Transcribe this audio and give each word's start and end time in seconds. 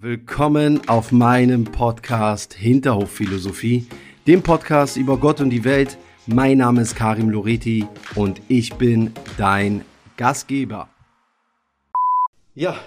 Willkommen 0.00 0.88
auf 0.88 1.10
meinem 1.10 1.64
Podcast 1.64 2.54
Hinterhofphilosophie, 2.54 3.88
dem 4.28 4.44
Podcast 4.44 4.96
über 4.96 5.18
Gott 5.18 5.40
und 5.40 5.50
die 5.50 5.64
Welt. 5.64 5.98
Mein 6.26 6.58
Name 6.58 6.82
ist 6.82 6.94
Karim 6.94 7.30
Loreti 7.30 7.84
und 8.14 8.40
ich 8.46 8.74
bin 8.74 9.12
dein 9.38 9.84
Gastgeber. 10.16 10.88
Ja, 12.54 12.78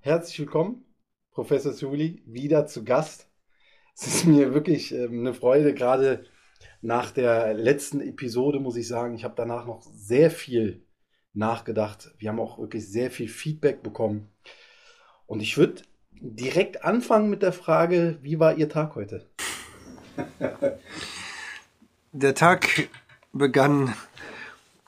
herzlich 0.00 0.40
willkommen, 0.40 0.84
Professor 1.30 1.72
Suli, 1.72 2.20
wieder 2.26 2.66
zu 2.66 2.84
Gast. 2.84 3.28
Es 3.94 4.08
ist 4.08 4.24
mir 4.24 4.52
wirklich 4.52 4.92
ähm, 4.92 5.20
eine 5.20 5.34
Freude, 5.34 5.72
gerade 5.72 6.24
nach 6.82 7.12
der 7.12 7.54
letzten 7.54 8.00
Episode 8.00 8.58
muss 8.58 8.74
ich 8.74 8.88
sagen, 8.88 9.14
ich 9.14 9.22
habe 9.22 9.34
danach 9.36 9.66
noch 9.66 9.82
sehr 9.82 10.32
viel 10.32 10.82
nachgedacht. 11.32 12.12
Wir 12.18 12.30
haben 12.30 12.40
auch 12.40 12.58
wirklich 12.58 12.88
sehr 12.88 13.12
viel 13.12 13.28
Feedback 13.28 13.84
bekommen. 13.84 14.30
Und 15.26 15.42
ich 15.42 15.56
würde 15.58 15.82
direkt 16.20 16.84
anfangen 16.84 17.30
mit 17.30 17.42
der 17.42 17.52
Frage, 17.52 18.18
wie 18.22 18.38
war 18.38 18.56
Ihr 18.56 18.68
Tag 18.68 18.94
heute? 18.94 19.26
Der 22.12 22.34
Tag 22.34 22.88
begann 23.32 23.94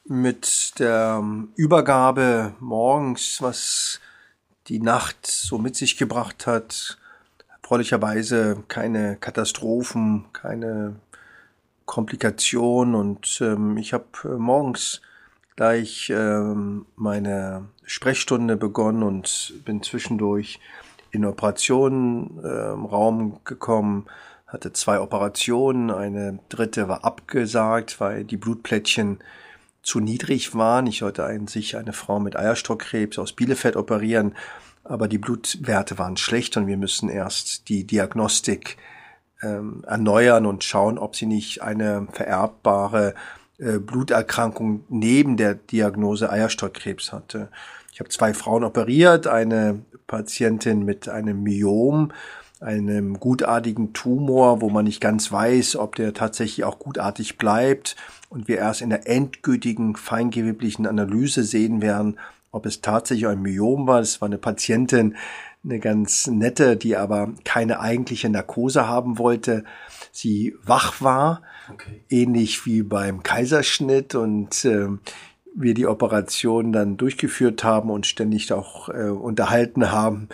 mit 0.05 0.78
der 0.78 1.22
Übergabe 1.56 2.55
morgens, 2.60 3.42
was 3.42 4.00
die 4.69 4.80
Nacht 4.80 5.27
so 5.27 5.59
mit 5.59 5.77
sich 5.77 5.96
gebracht 5.96 6.46
hat. 6.46 6.98
Erfreulicherweise 7.62 8.64
keine 8.69 9.16
Katastrophen, 9.16 10.24
keine 10.33 10.97
Komplikationen 11.84 12.95
und 12.95 13.41
ähm, 13.41 13.77
ich 13.78 13.92
habe 13.92 14.06
äh, 14.24 14.28
morgens 14.28 15.00
gleich 15.56 16.10
ähm, 16.10 16.86
meine 16.97 17.69
Sprechstunde 17.84 18.56
begonnen 18.56 19.02
und 19.02 19.55
bin 19.64 19.83
zwischendurch 19.83 20.60
in 21.11 21.25
Operationenraum 21.25 23.33
äh, 23.33 23.39
gekommen, 23.45 24.07
hatte 24.47 24.73
zwei 24.73 25.01
Operationen, 25.01 25.91
eine 25.91 26.39
dritte 26.48 26.89
war 26.89 27.05
abgesagt, 27.05 28.00
weil 28.00 28.25
die 28.25 28.39
Blutplättchen 28.39 29.19
zu 29.83 30.00
niedrig 30.00 30.55
waren. 30.55 30.87
Ich 30.87 30.98
sollte 30.98 31.25
eigentlich 31.25 31.77
eine 31.77 31.92
Frau 31.92 32.20
mit 32.20 32.37
Eierstockkrebs 32.37 33.19
aus 33.19 33.33
Bielefeld 33.33 33.77
operieren, 33.77 34.34
aber 34.84 35.09
die 35.09 35.19
Blutwerte 35.19 35.98
waren 35.98 36.17
schlecht 36.17 36.56
und 36.56 36.67
wir 36.67 36.78
müssen 36.78 37.11
erst 37.11 37.69
die 37.69 37.84
Diagnostik 37.84 38.78
ähm, 39.43 39.84
erneuern 39.87 40.47
und 40.47 40.65
schauen, 40.65 40.98
ob 40.98 41.15
sie 41.15 41.27
nicht 41.27 41.62
eine 41.62 42.09
vererbbare 42.12 43.15
äh, 43.59 43.78
Bluterkrankung 43.78 44.84
neben 44.89 45.37
der 45.37 45.55
Diagnose 45.55 46.31
Eierstockkrebs 46.31 47.12
hatte. 47.12 47.48
Ich 47.98 48.00
habe 48.00 48.10
zwei 48.10 48.32
Frauen 48.32 48.62
operiert, 48.62 49.27
eine 49.27 49.80
Patientin 50.06 50.84
mit 50.84 51.08
einem 51.08 51.42
Myom, 51.42 52.12
einem 52.60 53.18
gutartigen 53.18 53.92
Tumor, 53.92 54.60
wo 54.60 54.70
man 54.70 54.84
nicht 54.84 55.00
ganz 55.00 55.32
weiß, 55.32 55.74
ob 55.74 55.96
der 55.96 56.14
tatsächlich 56.14 56.62
auch 56.62 56.78
gutartig 56.78 57.38
bleibt 57.38 57.96
und 58.28 58.46
wir 58.46 58.58
erst 58.58 58.82
in 58.82 58.91
der 58.91 59.08
endgültigen 59.08 59.96
feingeweblichen 59.96 60.86
Analyse 60.86 61.42
sehen 61.42 61.82
werden, 61.82 62.20
ob 62.52 62.66
es 62.66 62.82
tatsächlich 62.82 63.26
ein 63.26 63.42
Myom 63.42 63.88
war. 63.88 63.98
Das 63.98 64.20
war 64.20 64.26
eine 64.26 64.38
Patientin, 64.38 65.16
eine 65.64 65.80
ganz 65.80 66.28
nette, 66.28 66.76
die 66.76 66.96
aber 66.96 67.32
keine 67.42 67.80
eigentliche 67.80 68.28
Narkose 68.28 68.86
haben 68.86 69.19
wollte. 69.19 69.64
Sie 70.12 70.54
wach 70.62 71.00
war, 71.00 71.42
okay. 71.69 72.04
ähnlich 72.08 72.64
wie 72.64 72.84
beim 72.84 73.24
Kaiserschnitt 73.24 74.14
und 74.14 74.64
äh, 74.64 74.86
wir 75.54 75.74
die 75.74 75.86
Operation 75.86 76.72
dann 76.72 76.96
durchgeführt 76.96 77.64
haben 77.64 77.91
und 77.91 78.06
ständig 78.06 78.52
auch 78.52 78.88
äh, 78.88 79.08
unterhalten 79.08 79.91
haben. 79.91 80.28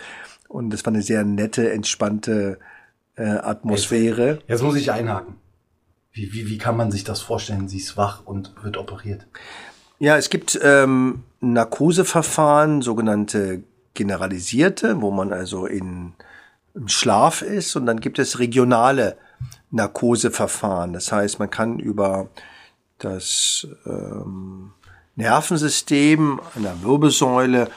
Und 0.47 0.71
das 0.71 0.85
war 0.85 0.93
eine 0.93 1.01
sehr 1.01 1.23
nette, 1.23 1.71
entspannte 1.71 2.59
äh, 3.15 3.23
Atmosphäre. 3.23 4.35
Jetzt, 4.35 4.49
jetzt 4.49 4.63
muss 4.63 4.75
ich 4.75 4.91
einhaken. 4.91 5.35
Wie, 6.11 6.31
wie, 6.33 6.49
wie 6.49 6.57
kann 6.57 6.77
man 6.77 6.91
sich 6.91 7.03
das 7.03 7.21
vorstellen? 7.21 7.67
Sie 7.67 7.77
ist 7.77 7.97
wach 7.97 8.25
und 8.25 8.53
wird 8.63 8.77
operiert. 8.77 9.27
Ja, 9.99 10.17
es 10.17 10.29
gibt 10.29 10.59
ähm, 10.61 11.23
Narkoseverfahren, 11.41 12.81
sogenannte 12.81 13.63
generalisierte, 13.93 15.01
wo 15.01 15.11
man 15.11 15.33
also 15.33 15.65
in, 15.65 16.13
im 16.73 16.87
Schlaf 16.87 17.41
ist. 17.41 17.75
Und 17.75 17.85
dann 17.85 17.99
gibt 17.99 18.19
es 18.19 18.39
regionale 18.39 19.17
Narkoseverfahren. 19.71 20.93
Das 20.93 21.11
heißt, 21.11 21.39
man 21.39 21.49
kann 21.49 21.79
über 21.79 22.29
das 22.97 23.67
ähm, 23.85 24.71
Nervensystem 25.15 26.41
einer 26.55 26.83
Wirbelsäule 26.83 27.69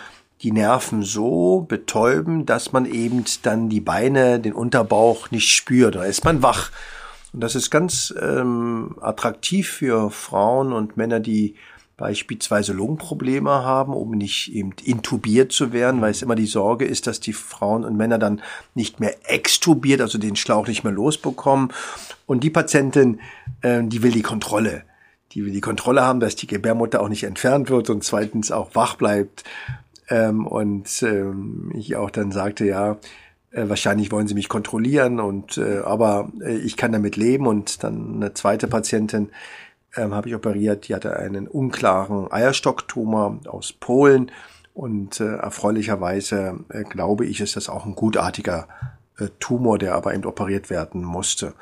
die 0.43 0.53
Nerven 0.53 1.03
so 1.03 1.67
betäuben, 1.69 2.47
dass 2.47 2.73
man 2.73 2.87
eben 2.87 3.25
dann 3.43 3.69
die 3.69 3.81
Beine, 3.81 4.39
den 4.39 4.53
Unterbauch 4.53 5.31
nicht 5.31 5.51
spürt. 5.51 5.97
Da 5.97 6.05
ist 6.05 6.25
man 6.25 6.43
wach. 6.43 6.71
Und 7.33 7.41
das 7.41 7.55
ist 7.55 7.71
ganz 7.71 8.15
ähm, 8.21 8.97
attraktiv 9.01 9.69
für 9.69 10.11
Frauen 10.11 10.73
und 10.73 10.97
Männer, 10.97 11.21
die 11.21 11.57
beispielsweise 11.97 12.73
Lungenprobleme 12.73 13.51
haben, 13.51 13.93
um 13.93 14.13
nicht 14.13 14.53
eben 14.55 14.73
intubiert 14.85 15.51
zu 15.51 15.73
werden, 15.73 16.01
weil 16.01 16.13
es 16.13 16.23
immer 16.23 16.37
die 16.37 16.47
Sorge 16.47 16.85
ist, 16.85 17.09
dass 17.09 17.19
die 17.19 17.33
Frauen 17.33 17.85
und 17.85 17.97
Männer 17.97 18.19
dann 18.19 18.41
nicht 18.75 19.01
mehr 19.01 19.17
extubiert, 19.25 20.01
also 20.01 20.17
den 20.17 20.37
Schlauch 20.37 20.69
nicht 20.69 20.85
mehr 20.85 20.93
losbekommen. 20.93 21.73
Und 22.27 22.45
die 22.45 22.51
Patientin, 22.51 23.21
äh, 23.63 23.83
die 23.83 24.03
will 24.05 24.13
die 24.13 24.23
Kontrolle 24.23 24.85
die 25.33 25.45
will 25.45 25.53
die 25.53 25.61
Kontrolle 25.61 26.03
haben, 26.03 26.21
dass 26.21 26.37
die 26.37 26.47
Gebärmutter 26.47 27.01
auch 27.01 27.09
nicht 27.09 27.25
entfernt 27.25 27.71
wird 27.71 27.91
und 27.91 28.05
zweitens 28.05 28.51
auch 28.51 28.75
wach 28.75 28.97
bleibt. 28.97 29.45
Ähm, 30.09 30.47
und 30.47 31.03
ähm, 31.03 31.71
ich 31.75 31.97
auch 31.97 32.11
dann 32.11 32.33
sagte, 32.33 32.65
ja, 32.65 32.97
äh, 33.51 33.69
wahrscheinlich 33.69 34.11
wollen 34.13 34.29
sie 34.29 34.35
mich 34.35 34.49
kontrollieren 34.49 35.21
und 35.21 35.59
äh, 35.59 35.79
aber 35.79 36.31
äh, 36.41 36.57
ich 36.57 36.77
kann 36.77 36.93
damit 36.93 37.17
leben. 37.17 37.47
Und 37.47 37.83
dann 37.83 38.17
eine 38.17 38.35
zweite 38.35 38.69
Patientin 38.69 39.31
ähm, 39.97 40.15
habe 40.15 40.29
ich 40.29 40.35
operiert, 40.35 40.89
die 40.89 40.95
hatte 40.95 41.17
einen 41.17 41.47
unklaren 41.47 42.31
Eierstocktumor 42.31 43.39
aus 43.47 43.73
Polen 43.73 44.31
und 44.75 45.21
äh, 45.21 45.37
erfreulicherweise 45.37 46.61
äh, 46.69 46.85
glaube 46.85 47.27
ich, 47.27 47.41
ist 47.41 47.57
das 47.57 47.69
auch 47.69 47.85
ein 47.85 47.95
gutartiger 47.95 48.69
äh, 49.19 49.29
Tumor, 49.41 49.79
der 49.79 49.95
aber 49.95 50.15
eben 50.15 50.25
operiert 50.25 50.71
werden 50.71 51.03
musste. 51.03 51.55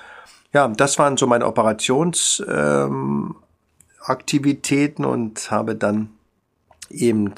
Ja, 0.52 0.68
das 0.68 0.98
waren 0.98 1.16
so 1.16 1.26
meine 1.26 1.46
Operations 1.46 2.44
ähm, 2.48 3.36
Aktivitäten 4.08 5.04
und 5.04 5.50
habe 5.50 5.74
dann 5.74 6.10
eben 6.90 7.32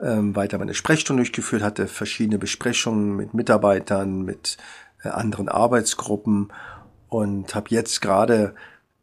ähm, 0.00 0.36
weiter 0.36 0.58
meine 0.58 0.74
Sprechstunde 0.74 1.22
durchgeführt, 1.22 1.62
hatte 1.62 1.86
verschiedene 1.88 2.38
Besprechungen 2.38 3.16
mit 3.16 3.34
Mitarbeitern, 3.34 4.22
mit 4.22 4.56
äh, 5.02 5.08
anderen 5.08 5.48
Arbeitsgruppen 5.48 6.52
und 7.08 7.54
habe 7.54 7.68
jetzt 7.70 8.00
gerade 8.00 8.54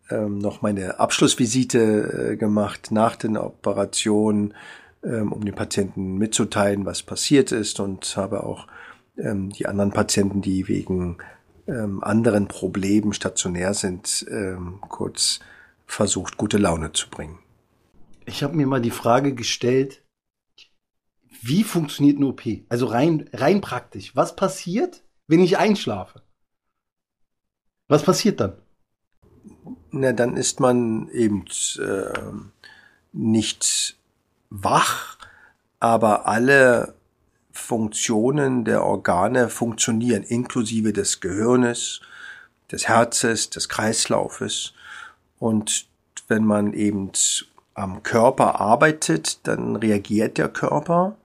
ähm, 0.10 0.38
noch 0.38 0.62
meine 0.62 1.00
Abschlussvisite 1.00 2.32
äh, 2.34 2.36
gemacht 2.38 2.92
nach 2.92 3.16
den 3.16 3.38
Operationen, 3.38 4.54
ähm, 5.04 5.32
um 5.32 5.44
den 5.44 5.56
Patienten 5.56 6.18
mitzuteilen, 6.18 6.86
was 6.86 7.04
passiert 7.04 7.52
ist 7.52 7.80
und 7.80 8.16
habe 8.18 8.44
auch 8.44 8.68
ähm, 9.18 9.50
die 9.50 9.66
anderen 9.66 9.92
Patienten, 9.92 10.42
die 10.42 10.68
wegen 10.68 11.18
ähm, 11.68 12.04
anderen 12.04 12.48
Problemen 12.48 13.14
stationär 13.14 13.74
sind, 13.74 14.26
ähm, 14.30 14.80
kurz 14.90 15.40
versucht, 15.86 16.38
gute 16.38 16.58
Laune 16.58 16.92
zu 16.94 17.10
bringen. 17.10 17.40
Ich 18.26 18.44
habe 18.44 18.56
mir 18.56 18.68
mal 18.68 18.82
die 18.82 18.92
Frage 18.92 19.34
gestellt, 19.34 20.04
wie 21.42 21.64
funktioniert 21.64 22.18
eine 22.18 22.28
OP? 22.28 22.42
Also 22.70 22.86
rein, 22.86 23.30
rein 23.34 23.60
praktisch. 23.60 24.16
Was 24.16 24.36
passiert, 24.36 25.04
wenn 25.28 25.42
ich 25.42 25.58
einschlafe? 25.58 26.22
Was 27.90 28.04
passiert 28.04 28.40
dann? 28.40 28.54
Na, 29.92 30.14
dann 30.14 30.38
ist 30.38 30.60
man 30.60 31.10
eben 31.10 31.46
äh, 31.80 32.32
nicht 33.12 33.98
wach, 34.50 35.18
aber 35.80 36.28
alle 36.28 36.96
Funktionen 37.52 38.66
der 38.66 38.84
Organe 38.84 39.50
funktionieren, 39.50 40.24
inklusive 40.24 40.94
des 40.94 41.20
Gehirnes, 41.20 42.02
des 42.72 42.88
Herzes, 42.88 43.50
des 43.50 43.70
Kreislaufes. 43.70 44.74
Und 45.44 45.88
wenn 46.30 46.46
man 46.46 46.72
eben 46.72 47.12
am 47.74 48.02
Körper 48.02 48.62
arbeitet, 48.62 49.46
dann 49.46 49.76
reagiert 49.76 50.38
der 50.38 50.48
Körper 50.48 51.18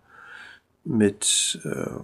mit 0.82 1.60
äh, 1.62 2.00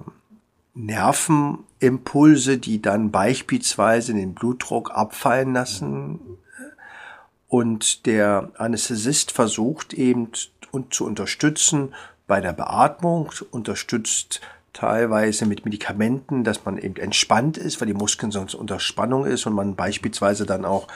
Nervenimpulse, 0.75 2.59
die 2.59 2.81
dann 2.81 3.11
beispielsweise 3.11 4.15
den 4.15 4.33
Blutdruck 4.33 4.93
abfallen 4.93 5.55
lassen. 5.55 6.21
Und 7.49 8.07
der 8.07 8.53
Anästhesist 8.59 9.33
versucht 9.33 9.93
eben 9.93 10.31
und 10.71 10.95
zu 10.95 11.07
unterstützen 11.07 11.97
bei 12.29 12.41
der 12.41 12.53
Beatmung, 12.53 13.33
unterstützt 13.51 14.41
teilweise 14.75 15.47
mit 15.47 15.65
Medikamenten, 15.65 16.45
dass 16.45 16.67
man 16.67 16.77
eben 16.77 16.97
entspannt 16.97 17.57
ist, 17.57 17.81
weil 17.81 17.89
die 17.89 17.95
Muskeln 17.95 18.31
sonst 18.31 18.55
unter 18.55 18.79
Spannung 18.79 19.25
ist 19.25 19.47
und 19.47 19.55
man 19.55 19.77
beispielsweise 19.77 20.45
dann 20.45 20.67
auch 20.67 20.89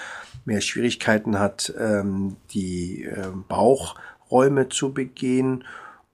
mehr 0.45 0.61
Schwierigkeiten 0.61 1.39
hat, 1.39 1.73
ähm, 1.79 2.37
die 2.51 3.05
äh, 3.05 3.29
Bauchräume 3.49 4.69
zu 4.69 4.93
begehen. 4.93 5.65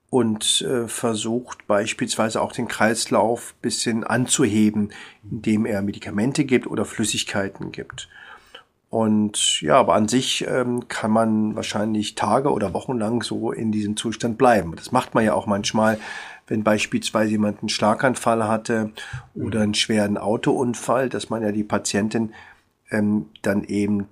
und 0.09 0.61
äh, 0.61 0.87
versucht 0.87 1.67
beispielsweise 1.67 2.39
auch 2.41 2.53
den 2.53 2.69
Kreislauf 2.69 3.53
bisschen 3.61 4.05
anzuheben, 4.05 4.93
indem 5.29 5.65
er 5.65 5.81
Medikamente 5.81 6.45
gibt 6.45 6.67
oder 6.67 6.85
Flüssigkeiten 6.85 7.73
gibt. 7.73 8.07
Und 8.89 9.59
ja, 9.59 9.75
aber 9.75 9.95
an 9.95 10.07
sich 10.07 10.45
ähm, 10.47 10.87
kann 10.87 11.11
man 11.11 11.55
wahrscheinlich 11.57 12.15
Tage 12.15 12.53
oder 12.53 12.73
Wochen 12.73 12.97
lang 12.97 13.23
so 13.23 13.51
in 13.51 13.73
diesem 13.73 13.97
Zustand 13.97 14.37
bleiben. 14.37 14.73
Das 14.77 14.93
macht 14.93 15.15
man 15.15 15.25
ja 15.25 15.33
auch 15.33 15.47
manchmal, 15.47 15.97
wenn 16.47 16.63
beispielsweise 16.63 17.31
jemand 17.31 17.59
einen 17.59 17.69
Schlaganfall 17.69 18.47
hatte 18.47 18.91
oder 19.33 19.61
einen 19.61 19.73
schweren 19.73 20.17
Autounfall, 20.17 21.09
dass 21.09 21.29
man 21.29 21.41
ja 21.41 21.51
die 21.51 21.63
Patientin 21.63 22.33
ähm, 22.91 23.27
dann 23.41 23.63
eben 23.63 24.07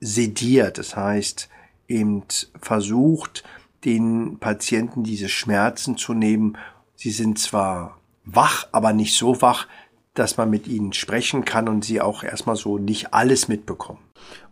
sediert. 0.00 0.78
Das 0.78 0.96
heißt, 0.96 1.48
eben 1.88 2.22
versucht, 2.60 3.44
den 3.84 4.38
Patienten 4.38 5.04
diese 5.04 5.28
Schmerzen 5.28 5.96
zu 5.96 6.14
nehmen. 6.14 6.56
Sie 6.94 7.10
sind 7.10 7.38
zwar 7.38 8.00
wach, 8.24 8.68
aber 8.72 8.92
nicht 8.92 9.16
so 9.16 9.40
wach, 9.42 9.66
dass 10.14 10.36
man 10.36 10.50
mit 10.50 10.66
ihnen 10.66 10.92
sprechen 10.92 11.44
kann 11.44 11.68
und 11.68 11.84
sie 11.84 12.00
auch 12.00 12.24
erstmal 12.24 12.56
so 12.56 12.78
nicht 12.78 13.14
alles 13.14 13.46
mitbekommen. 13.46 14.00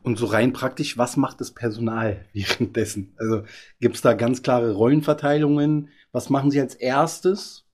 Und 0.02 0.16
so 0.16 0.26
rein 0.26 0.52
praktisch, 0.52 0.96
was 0.96 1.16
macht 1.16 1.40
das 1.40 1.50
Personal 1.50 2.24
währenddessen? 2.32 3.14
Also 3.18 3.42
gibt 3.80 3.96
es 3.96 4.02
da 4.02 4.12
ganz 4.12 4.42
klare 4.42 4.72
Rollenverteilungen? 4.72 5.88
Was 6.16 6.30
machen 6.30 6.50
Sie 6.50 6.58
als 6.62 6.74
erstes, 6.74 7.66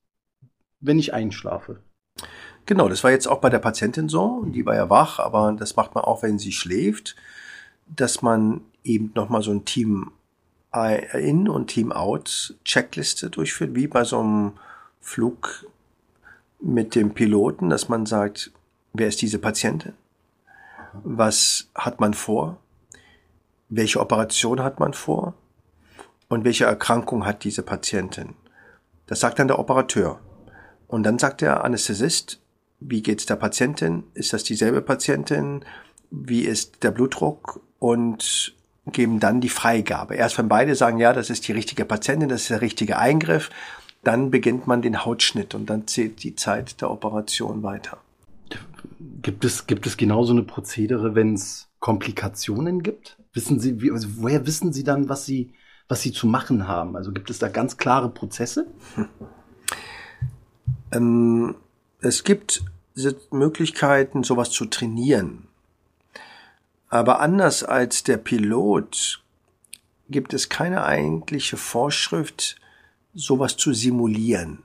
wenn 0.80 0.98
ich 0.98 1.14
einschlafe? 1.14 1.80
Genau, 2.66 2.88
das 2.88 3.04
war 3.04 3.12
jetzt 3.12 3.28
auch 3.28 3.40
bei 3.40 3.50
der 3.50 3.60
Patientin 3.60 4.08
so. 4.08 4.42
Die 4.46 4.66
war 4.66 4.74
ja 4.74 4.90
wach, 4.90 5.20
aber 5.20 5.52
das 5.56 5.76
macht 5.76 5.94
man 5.94 6.02
auch, 6.02 6.24
wenn 6.24 6.40
sie 6.40 6.50
schläft, 6.50 7.14
dass 7.86 8.20
man 8.20 8.62
eben 8.82 9.12
nochmal 9.14 9.42
so 9.42 9.52
ein 9.52 9.64
Team 9.64 10.10
in 11.12 11.48
und 11.48 11.68
Team 11.68 11.92
out 11.92 12.56
Checkliste 12.64 13.30
durchführt, 13.30 13.76
wie 13.76 13.86
bei 13.86 14.02
so 14.02 14.18
einem 14.18 14.54
Flug 15.00 15.64
mit 16.60 16.96
dem 16.96 17.14
Piloten, 17.14 17.70
dass 17.70 17.88
man 17.88 18.06
sagt, 18.06 18.50
wer 18.92 19.06
ist 19.06 19.22
diese 19.22 19.38
Patientin? 19.38 19.92
Was 21.04 21.70
hat 21.76 22.00
man 22.00 22.12
vor? 22.12 22.56
Welche 23.68 24.00
Operation 24.00 24.64
hat 24.64 24.80
man 24.80 24.94
vor? 24.94 25.34
Und 26.32 26.46
welche 26.46 26.64
Erkrankung 26.64 27.26
hat 27.26 27.44
diese 27.44 27.62
Patientin? 27.62 28.31
Das 29.05 29.20
sagt 29.20 29.38
dann 29.38 29.49
der 29.49 29.58
Operateur. 29.58 30.19
Und 30.87 31.02
dann 31.02 31.19
sagt 31.19 31.43
der 31.43 31.62
Anästhesist, 31.62 32.40
wie 32.81 33.02
geht's 33.02 33.26
der 33.26 33.37
Patientin? 33.37 34.05
Ist 34.14 34.32
das 34.32 34.43
dieselbe 34.43 34.81
Patientin? 34.81 35.62
Wie 36.11 36.40
ist 36.40 36.84
der 36.84 36.90
Blutdruck? 36.90 37.61
Und 37.79 38.55
geben 38.87 39.20
dann 39.20 39.43
die 39.43 39.50
Freigabe. 39.50 40.14
Erst 40.14 40.38
wenn 40.38 40.49
beide 40.49 40.75
sagen, 40.75 40.96
ja, 40.96 41.12
das 41.12 41.29
ist 41.29 41.46
die 41.49 41.52
richtige 41.52 41.84
Patientin, 41.84 42.31
das 42.31 42.44
ist 42.44 42.50
der 42.50 42.62
richtige 42.62 42.96
Eingriff, 42.99 43.50
dann 44.02 44.31
beginnt 44.31 44.67
man 44.67 44.81
den 44.81 45.05
Hautschnitt 45.05 45.55
und 45.55 45.67
dann 45.69 45.87
zählt 45.87 46.23
die 46.23 46.34
Zeit 46.34 46.81
der 46.81 46.90
Operation 46.90 47.62
weiter. 47.62 47.99
Gibt 49.20 49.44
es, 49.44 49.67
gibt 49.67 49.87
es 49.87 49.99
genauso 49.99 50.32
eine 50.32 50.44
Prozedere, 50.44 51.14
wenn 51.14 51.34
es 51.34 51.69
Komplikationen 51.79 52.82
gibt? 52.82 53.19
Wissen 53.34 53.61
Sie, 53.61 53.82
wie, 53.82 53.90
also 53.90 54.08
woher 54.17 54.46
wissen 54.46 54.73
Sie 54.73 54.82
dann, 54.82 55.11
was 55.11 55.26
Sie, 55.26 55.52
was 55.92 56.00
Sie 56.00 56.12
zu 56.12 56.26
machen 56.26 56.66
haben? 56.66 56.96
Also 56.96 57.12
gibt 57.12 57.28
es 57.28 57.38
da 57.38 57.48
ganz 57.48 57.76
klare 57.76 58.08
Prozesse? 58.08 58.66
Hm. 58.94 59.08
Ähm, 60.94 61.54
es 62.00 62.22
gibt 62.22 62.64
Möglichkeiten, 63.30 64.24
sowas 64.24 64.50
zu 64.50 64.66
trainieren. 64.66 65.48
Aber 66.90 67.20
anders 67.20 67.64
als 67.64 68.02
der 68.02 68.18
Pilot 68.18 69.24
gibt 70.10 70.34
es 70.34 70.50
keine 70.50 70.84
eigentliche 70.84 71.56
Vorschrift, 71.56 72.56
sowas 73.14 73.56
zu 73.56 73.72
simulieren. 73.72 74.64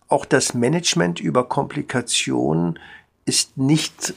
auch 0.08 0.26
das 0.26 0.56
Management 0.56 1.20
über 1.20 1.48
Komplikationen 1.48 2.80
ist 3.26 3.58
nicht 3.58 4.16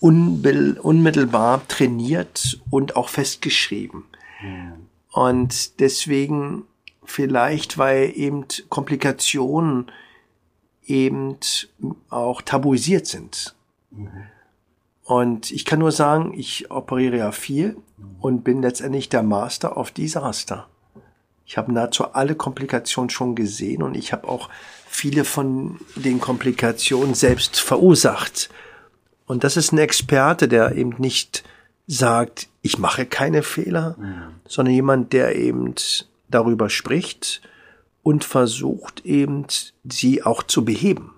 unmittelbar 0.00 1.68
trainiert 1.68 2.60
und 2.70 2.96
auch 2.96 3.10
festgeschrieben. 3.10 4.04
Mhm. 4.42 4.85
Und 5.16 5.80
deswegen 5.80 6.64
vielleicht, 7.02 7.78
weil 7.78 8.12
eben 8.14 8.44
Komplikationen 8.68 9.90
eben 10.84 11.38
auch 12.10 12.42
tabuisiert 12.42 13.06
sind. 13.06 13.56
Mhm. 13.92 14.10
Und 15.04 15.50
ich 15.52 15.64
kann 15.64 15.78
nur 15.78 15.92
sagen, 15.92 16.34
ich 16.36 16.70
operiere 16.70 17.16
ja 17.16 17.32
viel 17.32 17.78
und 18.20 18.44
bin 18.44 18.60
letztendlich 18.60 19.08
der 19.08 19.22
Master 19.22 19.78
of 19.78 19.90
Disaster. 19.90 20.68
Ich 21.46 21.56
habe 21.56 21.72
nahezu 21.72 22.12
alle 22.12 22.34
Komplikationen 22.34 23.08
schon 23.08 23.34
gesehen 23.34 23.82
und 23.82 23.96
ich 23.96 24.12
habe 24.12 24.28
auch 24.28 24.50
viele 24.86 25.24
von 25.24 25.80
den 25.94 26.20
Komplikationen 26.20 27.14
selbst 27.14 27.58
verursacht. 27.58 28.50
Und 29.24 29.44
das 29.44 29.56
ist 29.56 29.72
ein 29.72 29.78
Experte, 29.78 30.46
der 30.46 30.74
eben 30.74 30.96
nicht 30.98 31.42
sagt, 31.86 32.48
ich 32.62 32.78
mache 32.78 33.06
keine 33.06 33.42
Fehler, 33.42 33.96
mhm. 33.98 34.40
sondern 34.46 34.74
jemand, 34.74 35.12
der 35.12 35.36
eben 35.36 35.74
darüber 36.28 36.68
spricht 36.68 37.42
und 38.02 38.24
versucht 38.24 39.04
eben, 39.04 39.46
sie 39.84 40.22
auch 40.22 40.42
zu 40.42 40.64
beheben. 40.64 41.12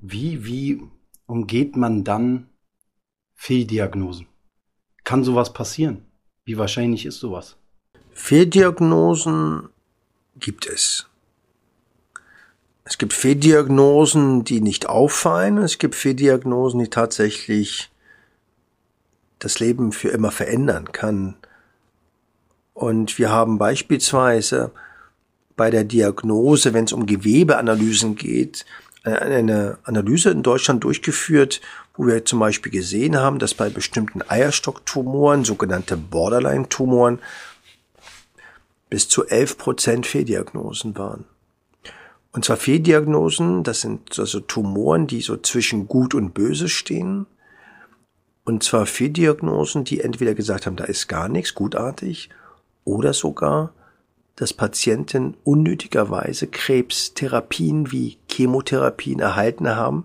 Wie, 0.00 0.44
wie 0.44 0.82
umgeht 1.26 1.76
man 1.76 2.04
dann 2.04 2.48
Fehldiagnosen. 3.34 4.26
Kann 5.04 5.22
sowas 5.22 5.52
passieren? 5.52 6.04
Wie 6.44 6.58
wahrscheinlich 6.58 7.06
ist 7.06 7.20
sowas? 7.20 7.56
Fehldiagnosen 8.10 9.68
gibt 10.36 10.66
es. 10.66 11.06
Es 12.84 12.98
gibt 12.98 13.12
Fehldiagnosen, 13.12 14.44
die 14.44 14.60
nicht 14.60 14.88
auffallen. 14.88 15.58
Es 15.58 15.78
gibt 15.78 15.94
Fehldiagnosen, 15.94 16.80
die 16.80 16.88
tatsächlich 16.88 17.90
das 19.38 19.60
Leben 19.60 19.92
für 19.92 20.08
immer 20.08 20.30
verändern 20.30 20.92
kann. 20.92 21.36
Und 22.74 23.18
wir 23.18 23.30
haben 23.30 23.58
beispielsweise 23.58 24.72
bei 25.56 25.70
der 25.70 25.84
Diagnose, 25.84 26.72
wenn 26.74 26.84
es 26.84 26.92
um 26.92 27.06
Gewebeanalysen 27.06 28.14
geht, 28.14 28.64
eine 29.02 29.78
Analyse 29.84 30.30
in 30.30 30.42
Deutschland 30.42 30.84
durchgeführt, 30.84 31.60
wo 31.96 32.06
wir 32.06 32.24
zum 32.24 32.38
Beispiel 32.38 32.70
gesehen 32.70 33.16
haben, 33.16 33.38
dass 33.38 33.54
bei 33.54 33.70
bestimmten 33.70 34.22
Eierstocktumoren, 34.22 35.44
sogenannte 35.44 35.96
Borderline-Tumoren, 35.96 37.18
bis 38.90 39.08
zu 39.08 39.26
11 39.26 39.58
Prozent 39.58 40.06
Fehldiagnosen 40.06 40.96
waren. 40.96 41.24
Und 42.32 42.44
zwar 42.44 42.56
Fehldiagnosen, 42.56 43.64
das 43.64 43.80
sind 43.80 44.18
also 44.18 44.40
Tumoren, 44.40 45.06
die 45.06 45.20
so 45.20 45.36
zwischen 45.36 45.88
gut 45.88 46.14
und 46.14 46.34
böse 46.34 46.68
stehen. 46.68 47.26
Und 48.48 48.62
zwar 48.62 48.86
Fehldiagnosen, 48.86 49.84
die 49.84 50.00
entweder 50.00 50.32
gesagt 50.34 50.64
haben, 50.64 50.76
da 50.76 50.84
ist 50.84 51.06
gar 51.06 51.28
nichts, 51.28 51.54
gutartig, 51.54 52.30
oder 52.82 53.12
sogar, 53.12 53.74
dass 54.36 54.54
Patienten 54.54 55.36
unnötigerweise 55.44 56.46
Krebstherapien 56.46 57.92
wie 57.92 58.16
Chemotherapien 58.30 59.20
erhalten 59.20 59.68
haben 59.68 60.04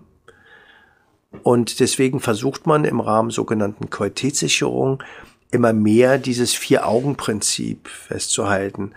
und 1.42 1.80
deswegen 1.80 2.20
versucht 2.20 2.66
man 2.66 2.84
im 2.84 3.00
Rahmen 3.00 3.30
sogenannten 3.30 3.88
Qualitätssicherung 3.88 5.02
immer 5.50 5.72
mehr 5.72 6.18
dieses 6.18 6.52
Vier-Augen-Prinzip 6.52 7.88
festzuhalten. 7.88 8.92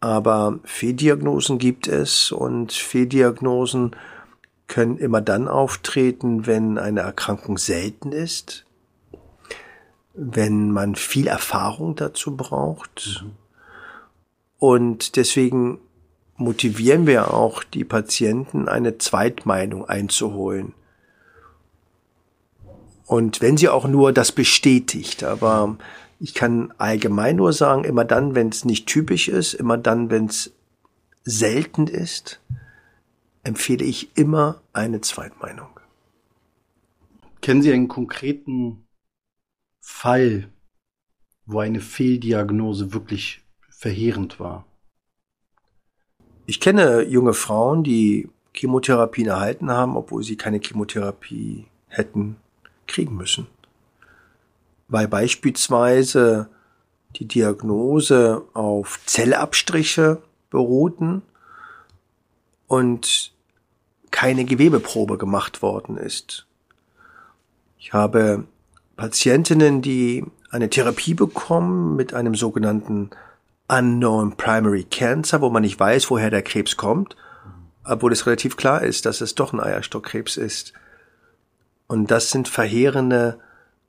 Aber 0.00 0.58
Fehldiagnosen 0.64 1.58
gibt 1.58 1.86
es 1.86 2.32
und 2.32 2.72
Fehldiagnosen 2.72 3.92
können 4.66 4.96
immer 4.98 5.20
dann 5.20 5.48
auftreten, 5.48 6.46
wenn 6.46 6.78
eine 6.78 7.00
Erkrankung 7.00 7.58
selten 7.58 8.12
ist, 8.12 8.64
wenn 10.14 10.70
man 10.70 10.94
viel 10.94 11.26
Erfahrung 11.26 11.96
dazu 11.96 12.36
braucht. 12.36 13.24
Und 14.58 15.16
deswegen 15.16 15.78
motivieren 16.36 17.06
wir 17.06 17.34
auch 17.34 17.62
die 17.62 17.84
Patienten, 17.84 18.68
eine 18.68 18.98
Zweitmeinung 18.98 19.84
einzuholen. 19.84 20.72
Und 23.06 23.42
wenn 23.42 23.56
sie 23.56 23.68
auch 23.68 23.86
nur 23.86 24.12
das 24.12 24.32
bestätigt, 24.32 25.24
aber 25.24 25.76
ich 26.18 26.34
kann 26.34 26.72
allgemein 26.78 27.36
nur 27.36 27.52
sagen, 27.52 27.84
immer 27.84 28.04
dann, 28.04 28.34
wenn 28.34 28.48
es 28.48 28.64
nicht 28.64 28.86
typisch 28.86 29.28
ist, 29.28 29.52
immer 29.52 29.76
dann, 29.76 30.10
wenn 30.10 30.26
es 30.26 30.52
selten 31.24 31.86
ist, 31.86 32.40
empfehle 33.44 33.84
ich 33.84 34.16
immer 34.16 34.62
eine 34.72 35.00
Zweitmeinung. 35.00 35.68
Kennen 37.40 37.62
Sie 37.62 37.72
einen 37.72 37.88
konkreten 37.88 38.86
Fall, 39.80 40.50
wo 41.44 41.58
eine 41.58 41.80
Fehldiagnose 41.80 42.94
wirklich 42.94 43.42
verheerend 43.68 44.40
war? 44.40 44.64
Ich 46.46 46.58
kenne 46.58 47.02
junge 47.02 47.34
Frauen, 47.34 47.84
die 47.84 48.30
Chemotherapien 48.54 49.28
erhalten 49.28 49.70
haben, 49.70 49.96
obwohl 49.96 50.22
sie 50.22 50.36
keine 50.36 50.60
Chemotherapie 50.60 51.66
hätten 51.88 52.36
kriegen 52.86 53.16
müssen. 53.16 53.46
Weil 54.88 55.08
beispielsweise 55.08 56.48
die 57.16 57.26
Diagnose 57.26 58.42
auf 58.54 59.00
Zellabstriche 59.06 60.22
beruhten 60.50 61.22
und 62.66 63.33
keine 64.14 64.44
Gewebeprobe 64.44 65.18
gemacht 65.18 65.60
worden 65.60 65.96
ist. 65.96 66.46
Ich 67.80 67.92
habe 67.92 68.44
Patientinnen, 68.96 69.82
die 69.82 70.24
eine 70.50 70.70
Therapie 70.70 71.14
bekommen 71.14 71.96
mit 71.96 72.14
einem 72.14 72.36
sogenannten 72.36 73.10
Unknown 73.66 74.36
Primary 74.36 74.84
Cancer, 74.84 75.40
wo 75.40 75.50
man 75.50 75.62
nicht 75.62 75.80
weiß, 75.80 76.10
woher 76.10 76.30
der 76.30 76.42
Krebs 76.42 76.76
kommt, 76.76 77.16
obwohl 77.84 78.12
es 78.12 78.24
relativ 78.24 78.56
klar 78.56 78.84
ist, 78.84 79.04
dass 79.04 79.20
es 79.20 79.34
doch 79.34 79.52
ein 79.52 79.58
Eierstockkrebs 79.58 80.36
ist. 80.36 80.74
Und 81.88 82.12
das 82.12 82.30
sind 82.30 82.46
verheerende 82.46 83.40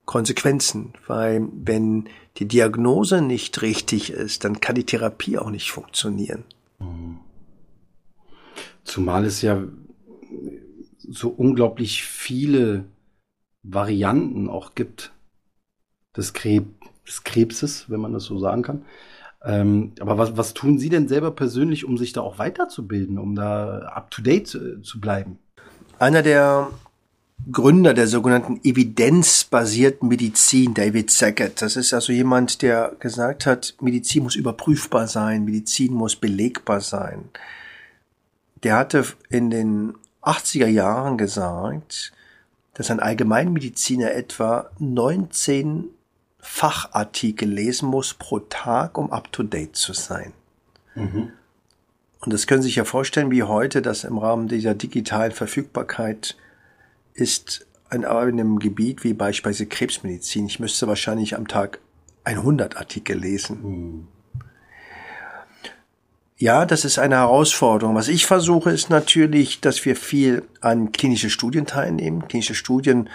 Konsequenzen, 0.06 0.94
weil 1.06 1.48
wenn 1.54 2.10
die 2.38 2.48
Diagnose 2.48 3.22
nicht 3.22 3.62
richtig 3.62 4.12
ist, 4.12 4.44
dann 4.44 4.60
kann 4.60 4.74
die 4.74 4.88
Therapie 4.88 5.38
auch 5.38 5.52
nicht 5.52 5.72
funktionieren. 5.72 6.46
Zumal 8.84 9.24
es 9.26 9.44
ja 9.44 9.62
so 11.08 11.30
unglaublich 11.30 12.04
viele 12.04 12.86
Varianten 13.64 14.50
auch 14.50 14.76
gibt 14.76 15.12
des, 16.16 16.34
Krebs, 16.34 16.68
des 17.08 17.24
Krebses, 17.24 17.90
wenn 17.90 18.00
man 18.00 18.14
das 18.14 18.24
so 18.24 18.40
sagen 18.40 18.62
kann. 18.62 18.86
Ähm, 19.44 19.94
aber 20.00 20.18
was, 20.18 20.38
was 20.38 20.54
tun 20.54 20.80
Sie 20.80 20.90
denn 20.90 21.08
selber 21.08 21.32
persönlich, 21.32 21.86
um 21.86 21.98
sich 21.98 22.14
da 22.14 22.22
auch 22.22 22.40
weiterzubilden, 22.40 23.20
um 23.20 23.36
da 23.36 23.80
up-to-date 23.80 24.48
zu, 24.48 24.82
zu 24.82 25.00
bleiben? 25.00 25.38
Einer 26.00 26.24
der 26.24 26.70
Gründer 27.52 27.94
der 27.94 28.08
sogenannten 28.08 28.60
evidenzbasierten 28.64 30.08
Medizin, 30.08 30.74
David 30.74 31.12
Sackett. 31.12 31.62
Das 31.62 31.76
ist 31.76 31.94
also 31.94 32.12
jemand, 32.12 32.62
der 32.62 32.96
gesagt 33.00 33.46
hat, 33.46 33.76
Medizin 33.82 34.24
muss 34.24 34.36
überprüfbar 34.36 35.08
sein, 35.08 35.46
Medizin 35.46 35.94
muss 35.94 36.16
belegbar 36.16 36.82
sein. 36.82 37.30
Der 38.64 38.78
hatte 38.78 39.06
in 39.30 39.52
den 39.52 39.94
80er 40.26 40.68
Jahren 40.68 41.18
gesagt, 41.18 42.12
dass 42.74 42.92
ein 42.92 43.00
Allgemeinmediziner 43.00 44.12
etwa 44.12 44.70
19 44.80 45.86
Fachartikel 46.40 47.50
lesen 47.50 47.90
muss 47.90 48.14
pro 48.14 48.40
Tag, 48.40 48.98
um 48.98 49.12
up-to-date 49.12 49.76
zu 49.76 49.94
sein. 49.94 50.34
Mhm. 50.94 51.32
Und 52.20 52.34
das 52.34 52.48
können 52.48 52.62
Sie 52.62 52.68
sich 52.68 52.76
ja 52.76 52.86
vorstellen, 52.86 53.32
wie 53.32 53.44
heute 53.44 53.82
das 53.82 54.04
im 54.04 54.18
Rahmen 54.18 54.48
dieser 54.48 54.74
digitalen 54.74 55.32
Verfügbarkeit 55.32 56.36
ist 57.14 57.66
in 57.92 58.04
einem 58.04 58.60
Gebiet 58.60 59.04
wie 59.04 59.14
beispielsweise 59.14 59.68
Krebsmedizin. 59.68 60.48
Ich 60.48 60.60
müsste 60.60 60.88
wahrscheinlich 60.88 61.36
am 61.36 61.48
Tag 61.48 61.80
100 62.24 62.78
Artikel 62.78 63.18
lesen. 63.18 63.62
Mhm. 63.62 64.08
Ja, 66.38 66.66
das 66.66 66.84
ist 66.84 67.00
eine 67.00 67.16
Herausforderung. 67.16 67.96
Was 67.96 68.10
ich 68.10 68.26
versuche, 68.26 68.70
ist 68.70 68.90
natürlich, 68.90 69.62
dass 69.62 69.86
wir 69.86 69.96
viel 69.96 70.44
an 70.60 70.92
klinische 70.92 71.30
Studien 71.30 71.66
teilnehmen. 71.66 72.28
Klinische 72.28 72.56
Studien 72.56 73.10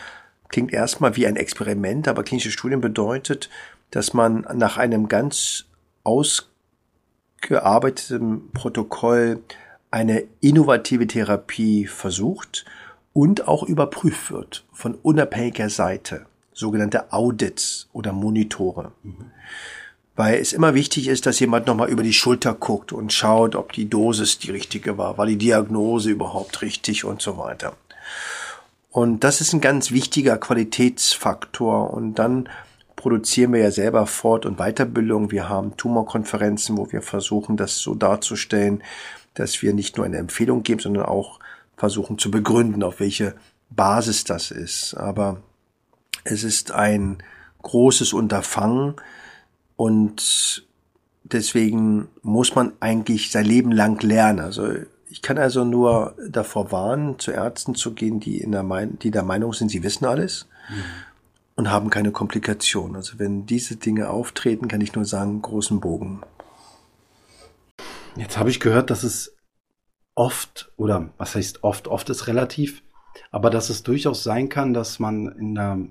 klingt 0.48 0.72
erstmal 0.72 1.16
wie 1.16 1.26
ein 1.26 1.36
Experiment, 1.36 2.08
aber 2.08 2.22
klinische 2.22 2.50
Studien 2.50 2.80
bedeutet, 2.80 3.50
dass 3.90 4.14
man 4.14 4.46
nach 4.54 4.78
einem 4.78 5.08
ganz 5.08 5.66
ausgearbeiteten 6.02 8.52
Protokoll 8.52 9.42
eine 9.90 10.24
innovative 10.40 11.06
Therapie 11.06 11.86
versucht 11.86 12.64
und 13.12 13.48
auch 13.48 13.64
überprüft 13.64 14.30
wird 14.30 14.64
von 14.72 14.94
unabhängiger 14.94 15.68
Seite, 15.68 16.24
sogenannte 16.54 17.12
Audits 17.12 17.90
oder 17.92 18.14
Monitore. 18.14 18.92
Mhm. 19.02 19.30
Weil 20.20 20.38
es 20.38 20.52
immer 20.52 20.74
wichtig 20.74 21.08
ist, 21.08 21.24
dass 21.24 21.40
jemand 21.40 21.66
nochmal 21.66 21.88
über 21.88 22.02
die 22.02 22.12
Schulter 22.12 22.52
guckt 22.52 22.92
und 22.92 23.10
schaut, 23.10 23.56
ob 23.56 23.72
die 23.72 23.88
Dosis 23.88 24.38
die 24.38 24.50
richtige 24.50 24.98
war, 24.98 25.16
war 25.16 25.24
die 25.24 25.38
Diagnose 25.38 26.10
überhaupt 26.10 26.60
richtig 26.60 27.06
und 27.06 27.22
so 27.22 27.38
weiter. 27.38 27.72
Und 28.90 29.24
das 29.24 29.40
ist 29.40 29.54
ein 29.54 29.62
ganz 29.62 29.92
wichtiger 29.92 30.36
Qualitätsfaktor. 30.36 31.94
Und 31.94 32.16
dann 32.16 32.50
produzieren 32.96 33.54
wir 33.54 33.60
ja 33.60 33.70
selber 33.70 34.06
Fort- 34.06 34.44
und 34.44 34.58
Weiterbildung. 34.58 35.30
Wir 35.30 35.48
haben 35.48 35.78
Tumorkonferenzen, 35.78 36.76
wo 36.76 36.92
wir 36.92 37.00
versuchen, 37.00 37.56
das 37.56 37.78
so 37.78 37.94
darzustellen, 37.94 38.82
dass 39.32 39.62
wir 39.62 39.72
nicht 39.72 39.96
nur 39.96 40.04
eine 40.04 40.18
Empfehlung 40.18 40.62
geben, 40.64 40.80
sondern 40.80 41.06
auch 41.06 41.40
versuchen 41.78 42.18
zu 42.18 42.30
begründen, 42.30 42.82
auf 42.82 43.00
welche 43.00 43.36
Basis 43.70 44.24
das 44.24 44.50
ist. 44.50 44.92
Aber 44.98 45.38
es 46.24 46.44
ist 46.44 46.72
ein 46.72 47.22
großes 47.62 48.12
Unterfangen 48.12 48.96
und 49.80 50.66
deswegen 51.22 52.08
muss 52.20 52.54
man 52.54 52.74
eigentlich 52.80 53.30
sein 53.30 53.46
Leben 53.46 53.72
lang 53.72 53.98
lernen. 54.02 54.40
Also 54.40 54.68
ich 55.08 55.22
kann 55.22 55.38
also 55.38 55.64
nur 55.64 56.14
davor 56.28 56.70
warnen, 56.70 57.18
zu 57.18 57.30
Ärzten 57.30 57.74
zu 57.74 57.94
gehen, 57.94 58.20
die, 58.20 58.42
in 58.42 58.52
der, 58.52 58.62
Mein 58.62 58.98
die 58.98 59.10
der 59.10 59.22
Meinung 59.22 59.54
sind, 59.54 59.70
sie 59.70 59.82
wissen 59.82 60.04
alles 60.04 60.48
mhm. 60.68 60.82
und 61.54 61.70
haben 61.70 61.88
keine 61.88 62.12
Komplikationen. 62.12 62.94
Also 62.94 63.18
wenn 63.18 63.46
diese 63.46 63.76
Dinge 63.76 64.10
auftreten, 64.10 64.68
kann 64.68 64.82
ich 64.82 64.94
nur 64.94 65.06
sagen, 65.06 65.40
großen 65.40 65.80
Bogen. 65.80 66.20
Jetzt 68.16 68.36
habe 68.36 68.50
ich 68.50 68.60
gehört, 68.60 68.90
dass 68.90 69.02
es 69.02 69.34
oft, 70.14 70.70
oder 70.76 71.08
was 71.16 71.36
heißt 71.36 71.64
oft, 71.64 71.88
oft 71.88 72.10
ist 72.10 72.26
relativ, 72.26 72.82
aber 73.30 73.48
dass 73.48 73.70
es 73.70 73.82
durchaus 73.82 74.24
sein 74.24 74.50
kann, 74.50 74.74
dass 74.74 74.98
man 74.98 75.26
in 75.38 75.56
einer 75.56 75.86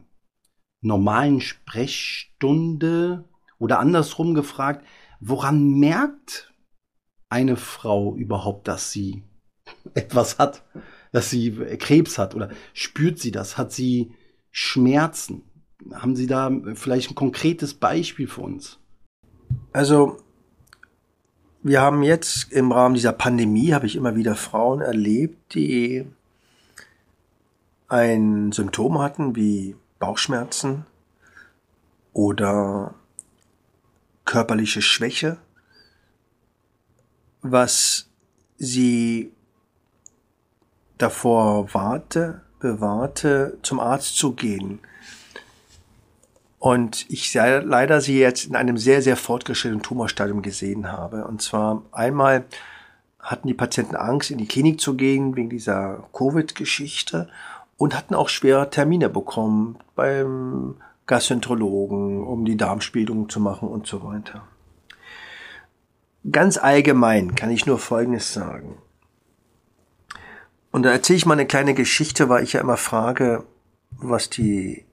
normalen 0.79 1.41
Sprechstunde 1.41 3.25
oder 3.59 3.79
andersrum 3.79 4.33
gefragt, 4.33 4.85
woran 5.19 5.79
merkt 5.79 6.53
eine 7.29 7.57
Frau 7.57 8.15
überhaupt, 8.15 8.67
dass 8.67 8.91
sie 8.91 9.23
etwas 9.93 10.39
hat, 10.39 10.63
dass 11.11 11.29
sie 11.29 11.51
Krebs 11.77 12.17
hat 12.17 12.35
oder 12.35 12.49
spürt 12.73 13.19
sie 13.19 13.31
das? 13.31 13.57
Hat 13.57 13.71
sie 13.71 14.13
Schmerzen? 14.51 15.43
Haben 15.93 16.15
Sie 16.15 16.27
da 16.27 16.51
vielleicht 16.73 17.11
ein 17.11 17.15
konkretes 17.15 17.73
Beispiel 17.73 18.27
für 18.27 18.41
uns? 18.41 18.79
Also, 19.71 20.17
wir 21.63 21.81
haben 21.81 22.03
jetzt 22.03 22.51
im 22.51 22.71
Rahmen 22.71 22.95
dieser 22.95 23.13
Pandemie, 23.13 23.73
habe 23.73 23.85
ich 23.85 23.95
immer 23.95 24.15
wieder 24.15 24.35
Frauen 24.35 24.81
erlebt, 24.81 25.53
die 25.53 26.05
ein 27.87 28.51
Symptom 28.51 28.99
hatten 28.99 29.35
wie 29.35 29.75
Bauchschmerzen 29.99 30.85
oder 32.13 32.93
körperliche 34.29 34.81
Schwäche 34.81 35.37
was 37.41 38.09
sie 38.57 39.31
davor 40.97 41.73
warte, 41.73 42.41
bewahrte, 42.59 43.57
zum 43.61 43.79
Arzt 43.79 44.17
zu 44.17 44.33
gehen. 44.33 44.79
Und 46.57 47.09
ich 47.09 47.33
leider 47.33 48.01
sie 48.01 48.19
jetzt 48.19 48.45
in 48.45 48.55
einem 48.55 48.77
sehr, 48.77 49.01
sehr 49.01 49.15
fortgeschrittenen 49.15 49.81
Tumorstadium 49.81 50.41
gesehen 50.41 50.91
habe. 50.91 51.25
Und 51.25 51.41
zwar 51.41 51.83
einmal 51.93 52.43
hatten 53.17 53.47
die 53.47 53.53
Patienten 53.53 53.95
Angst, 53.95 54.29
in 54.29 54.37
die 54.37 54.47
Klinik 54.47 54.81
zu 54.81 54.95
gehen 54.95 55.37
wegen 55.37 55.49
dieser 55.49 56.09
Covid-Geschichte 56.11 57.29
und 57.77 57.95
hatten 57.95 58.13
auch 58.13 58.27
schwere 58.27 58.69
Termine 58.69 59.07
bekommen 59.07 59.77
beim 59.95 60.75
Gastroenterologen, 61.09 62.23
um 62.23 62.45
die 62.45 62.55
Darmspiegelung 62.55 63.29
zu 63.29 63.39
machen 63.39 63.67
und 63.67 63.87
so 63.87 64.03
weiter. 64.03 64.47
Ganz 66.31 66.57
allgemein 66.57 67.33
kann 67.33 67.49
ich 67.49 67.65
nur 67.65 67.79
Folgendes 67.79 68.31
sagen. 68.31 68.77
Und 70.71 70.83
da 70.83 70.91
erzähle 70.91 71.17
ich 71.17 71.25
mal 71.25 71.33
eine 71.33 71.47
kleine 71.47 71.73
Geschichte, 71.73 72.29
weil 72.29 72.43
ich 72.43 72.53
ja 72.53 72.61
immer 72.61 72.77
frage, 72.77 73.43
was 73.89 74.29
die 74.29 74.85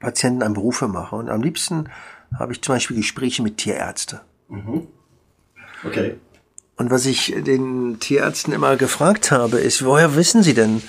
Patienten 0.00 0.42
an 0.42 0.54
Berufe 0.54 0.88
machen. 0.88 1.20
Und 1.20 1.28
am 1.28 1.42
liebsten 1.42 1.90
habe 2.36 2.52
ich 2.52 2.60
zum 2.60 2.74
Beispiel 2.74 2.96
Gespräche 2.96 3.40
mit 3.44 3.58
Tierärzten. 3.58 4.18
Mhm. 4.48 4.88
Okay. 5.84 6.16
Und 6.76 6.90
was 6.90 7.06
ich 7.06 7.32
den 7.36 8.00
Tierärzten 8.00 8.52
immer 8.52 8.76
gefragt 8.76 9.30
habe, 9.30 9.58
ist, 9.58 9.84
woher 9.84 10.16
wissen 10.16 10.42
sie 10.42 10.54
denn, 10.54 10.82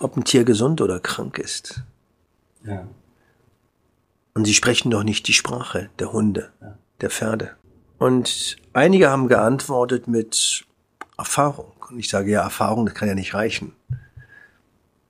ob 0.00 0.16
ein 0.16 0.24
Tier 0.24 0.42
gesund 0.42 0.80
oder 0.80 0.98
krank 0.98 1.38
ist? 1.38 1.84
Ja. 2.64 2.88
Und 4.34 4.46
sie 4.46 4.54
sprechen 4.54 4.90
doch 4.90 5.02
nicht 5.02 5.28
die 5.28 5.32
Sprache 5.32 5.90
der 5.98 6.12
Hunde, 6.12 6.52
der 7.00 7.10
Pferde. 7.10 7.56
Und 7.98 8.56
einige 8.72 9.10
haben 9.10 9.28
geantwortet 9.28 10.08
mit 10.08 10.64
Erfahrung. 11.18 11.72
Und 11.90 11.98
ich 11.98 12.08
sage, 12.08 12.30
ja, 12.30 12.42
Erfahrung, 12.42 12.86
das 12.86 12.94
kann 12.94 13.08
ja 13.08 13.14
nicht 13.14 13.34
reichen. 13.34 13.74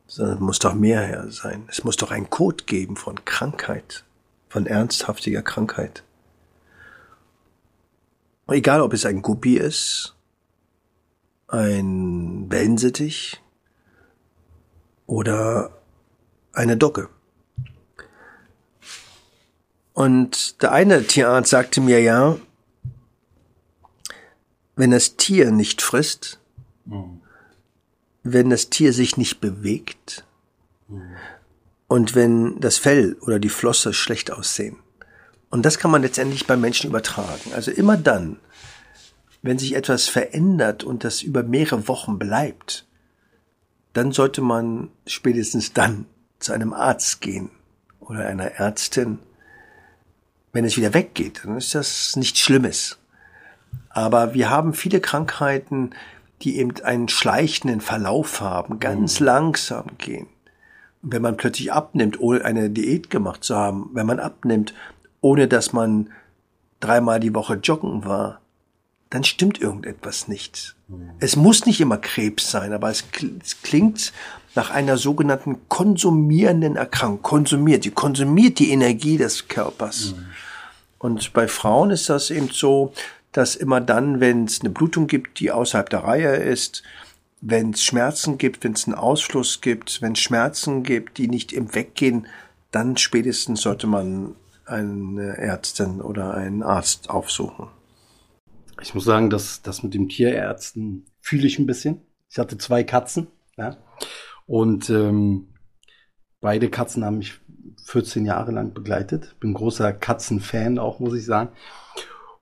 Sondern 0.07 0.35
es 0.35 0.41
muss 0.41 0.59
doch 0.59 0.75
mehr 0.75 1.31
sein. 1.31 1.65
Es 1.69 1.85
muss 1.85 1.97
doch 1.97 2.11
einen 2.11 2.29
Code 2.29 2.65
geben 2.65 2.97
von 2.97 3.25
Krankheit, 3.25 4.05
von 4.49 4.67
ernsthaftiger 4.67 5.43
Krankheit. 5.43 6.03
Egal, 8.49 8.83
ob 8.83 8.93
es 8.93 9.07
ein 9.07 9.23
Guppi 9.23 9.57
ist, 9.57 10.15
ein 11.49 12.51
Wellensittich 12.51 13.41
oder 15.07 15.71
eine 16.53 16.77
Docke. 16.77 17.09
Und 19.93 20.63
der 20.63 20.73
eine 20.73 21.07
Tierarzt 21.07 21.51
sagte 21.51 21.81
mir 21.81 22.01
ja, 22.01 22.39
wenn 24.75 24.91
das 24.91 25.17
Tier 25.17 25.51
nicht 25.51 25.83
frisst, 25.83 26.41
mhm. 26.87 27.21
wenn 28.23 28.51
das 28.51 28.71
Tier 28.71 28.93
sich 28.93 29.17
nicht 29.17 29.41
bewegt 29.41 30.25
mhm. 30.89 31.03
und 31.89 32.15
wenn 32.15 32.59
das 32.61 32.79
Fell 32.79 33.17
oder 33.21 33.39
die 33.39 33.51
Flosse 33.51 33.93
schlecht 33.93 34.31
aussehen. 34.31 34.77
Und 35.51 35.67
das 35.67 35.79
kann 35.79 35.91
man 35.91 36.01
letztendlich 36.01 36.47
beim 36.47 36.63
Menschen 36.63 36.89
übertragen. 36.89 37.53
Also 37.53 37.71
immer 37.71 37.99
dann, 37.99 38.39
wenn 39.43 39.59
sich 39.59 39.75
etwas 39.75 40.09
verändert 40.09 40.85
und 40.85 41.05
das 41.05 41.21
über 41.21 41.43
mehrere 41.43 41.89
Wochen 41.89 42.19
bleibt, 42.19 42.87
dann 43.93 44.13
sollte 44.13 44.41
man 44.41 44.89
spätestens 45.07 45.75
dann 45.75 46.07
zu 46.39 46.53
einem 46.53 46.73
Arzt 46.73 47.21
gehen 47.21 47.51
oder 48.01 48.27
einer 48.27 48.53
Ärztin. 48.53 49.19
Wenn 50.53 50.65
es 50.65 50.77
wieder 50.77 50.95
weggeht, 50.95 51.43
dann 51.45 51.57
ist 51.57 51.75
das 51.75 52.17
nichts 52.17 52.41
Schlimmes. 52.41 52.99
Aber 53.89 54.35
wir 54.35 54.51
haben 54.51 54.75
viele 54.75 55.01
Krankheiten, 55.01 55.91
die 56.43 56.59
eben 56.59 56.75
einen 56.83 57.09
schleichenden 57.09 57.81
Verlauf 57.81 58.41
haben, 58.41 58.81
ganz 58.81 59.21
mhm. 59.21 59.27
langsam 59.27 59.87
gehen. 59.99 60.27
Und 61.03 61.13
wenn 61.13 61.23
man 61.23 61.37
plötzlich 61.37 61.73
abnimmt, 61.73 62.21
ohne 62.21 62.45
eine 62.45 62.71
Diät 62.71 63.11
gemacht 63.11 63.45
zu 63.45 63.57
haben, 63.57 63.91
wenn 63.93 64.07
man 64.07 64.21
abnimmt, 64.21 64.75
ohne 65.21 65.49
dass 65.49 65.73
man 65.73 66.11
dreimal 66.81 67.21
die 67.21 67.35
Woche 67.35 67.55
joggen 67.55 68.05
war, 68.05 68.41
dann 69.11 69.25
stimmt 69.25 69.61
irgendetwas 69.61 70.27
nicht. 70.27 70.75
Mhm. 70.89 71.11
Es 71.21 71.37
muss 71.37 71.67
nicht 71.67 71.81
immer 71.81 71.99
Krebs 71.99 72.51
sein, 72.51 72.73
aber 72.73 72.91
es, 72.91 73.05
klingt 73.63 74.13
nach 74.55 74.71
einer 74.71 74.97
sogenannten 74.97 75.69
konsumierenden 75.69 76.77
Erkrankung. 76.77 77.23
Konsumiert, 77.23 77.85
die 77.85 77.91
konsumiert 77.91 78.59
die 78.59 78.71
Energie 78.71 79.17
des 79.17 79.49
Körpers. 79.49 80.15
Mhm. 80.15 80.27
Und 80.99 81.33
bei 81.33 81.49
Frauen 81.49 81.91
ist 81.91 82.09
das 82.09 82.31
eben 82.31 82.51
so, 82.51 82.93
dass 83.33 83.57
immer 83.57 83.81
dann, 83.81 84.21
wenn 84.21 84.45
es 84.45 84.61
eine 84.61 84.71
Blutung 84.71 85.07
gibt, 85.07 85.41
die 85.41 85.51
außerhalb 85.51 85.89
der 85.91 86.05
Reihe 86.05 86.37
ist, 86.37 86.83
wenn 87.41 87.71
es 87.71 87.83
Schmerzen 87.83 88.39
gibt, 88.39 88.63
wenn 88.63 88.73
es 88.73 88.87
einen 88.87 88.95
Ausfluss 88.95 89.61
gibt, 89.61 90.01
wenn 90.01 90.13
es 90.13 90.21
Schmerzen 90.21 90.85
gibt, 90.85 91.19
die 91.19 91.29
nicht 91.29 91.53
im 91.53 91.75
Weggehen, 91.75 92.27
dann 92.71 92.97
spätestens 92.97 93.63
sollte 93.63 93.87
man 93.87 94.37
eine 94.65 95.37
Ärztin 95.39 96.01
oder 96.01 96.35
einen 96.35 96.63
Arzt 96.63 97.11
aufsuchen. 97.11 97.67
Ich 98.81 98.95
muss 98.95 99.05
sagen, 99.05 99.29
dass 99.29 99.63
das 99.63 99.83
mit 99.83 99.95
dem 99.95 100.09
Tierärzten 100.09 101.07
fühle 101.21 101.47
ich 101.47 101.59
ein 101.59 101.67
bisschen. 101.67 102.03
Ich 102.31 102.39
hatte 102.39 102.59
zwei 102.59 102.85
Katzen, 102.85 103.27
ja, 103.57 103.77
und 104.47 104.91
ähm, 104.91 105.49
beide 106.41 106.69
Katzen 106.69 107.05
haben 107.05 107.19
mich 107.19 107.41
14 107.85 108.25
Jahre 108.25 108.53
lang 108.53 108.75
begleitet. 108.75 109.37
Bin 109.41 109.55
großer 109.55 109.93
Katzenfan 109.93 110.79
auch, 110.79 111.01
muss 111.01 111.15
ich 111.15 111.25
sagen. 111.25 111.51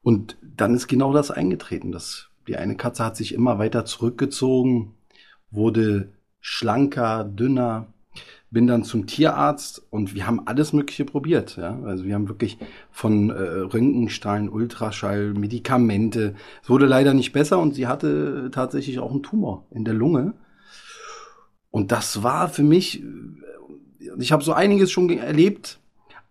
Und 0.03 0.37
dann 0.43 0.75
ist 0.75 0.89
genau 0.89 1.13
das 1.13 1.31
eingetreten. 1.31 1.93
dass 1.93 2.31
die 2.47 2.57
eine 2.57 2.77
Katze 2.77 3.05
hat 3.05 3.17
sich 3.17 3.35
immer 3.35 3.59
weiter 3.59 3.85
zurückgezogen, 3.85 4.95
wurde 5.51 6.13
schlanker, 6.41 7.25
dünner, 7.25 7.87
bin 8.51 8.67
dann 8.67 8.83
zum 8.83 9.07
Tierarzt 9.07 9.83
und 9.91 10.15
wir 10.15 10.27
haben 10.27 10.47
alles 10.47 10.73
Mögliche 10.73 11.05
probiert. 11.05 11.57
Ja? 11.57 11.79
Also 11.85 12.05
wir 12.05 12.15
haben 12.15 12.29
wirklich 12.29 12.59
von 12.91 13.31
äh, 13.31 13.35
Röntgenstrahlen, 13.35 14.49
Ultraschall, 14.49 15.35
Medikamente. 15.35 16.35
Es 16.63 16.69
wurde 16.69 16.87
leider 16.87 17.15
nicht 17.15 17.33
besser 17.33 17.61
und 17.61 17.75
sie 17.75 17.87
hatte 17.87 18.51
tatsächlich 18.53 18.99
auch 18.99 19.13
einen 19.13 19.23
Tumor 19.23 19.67
in 19.71 19.85
der 19.85 19.95
Lunge. 19.95 20.35
Und 21.71 21.93
das 21.93 22.23
war 22.23 22.49
für 22.49 22.63
mich, 22.63 23.03
ich 24.19 24.33
habe 24.33 24.45
so 24.45 24.53
einiges 24.53 24.91
schon 24.91 25.09
erlebt, 25.11 25.81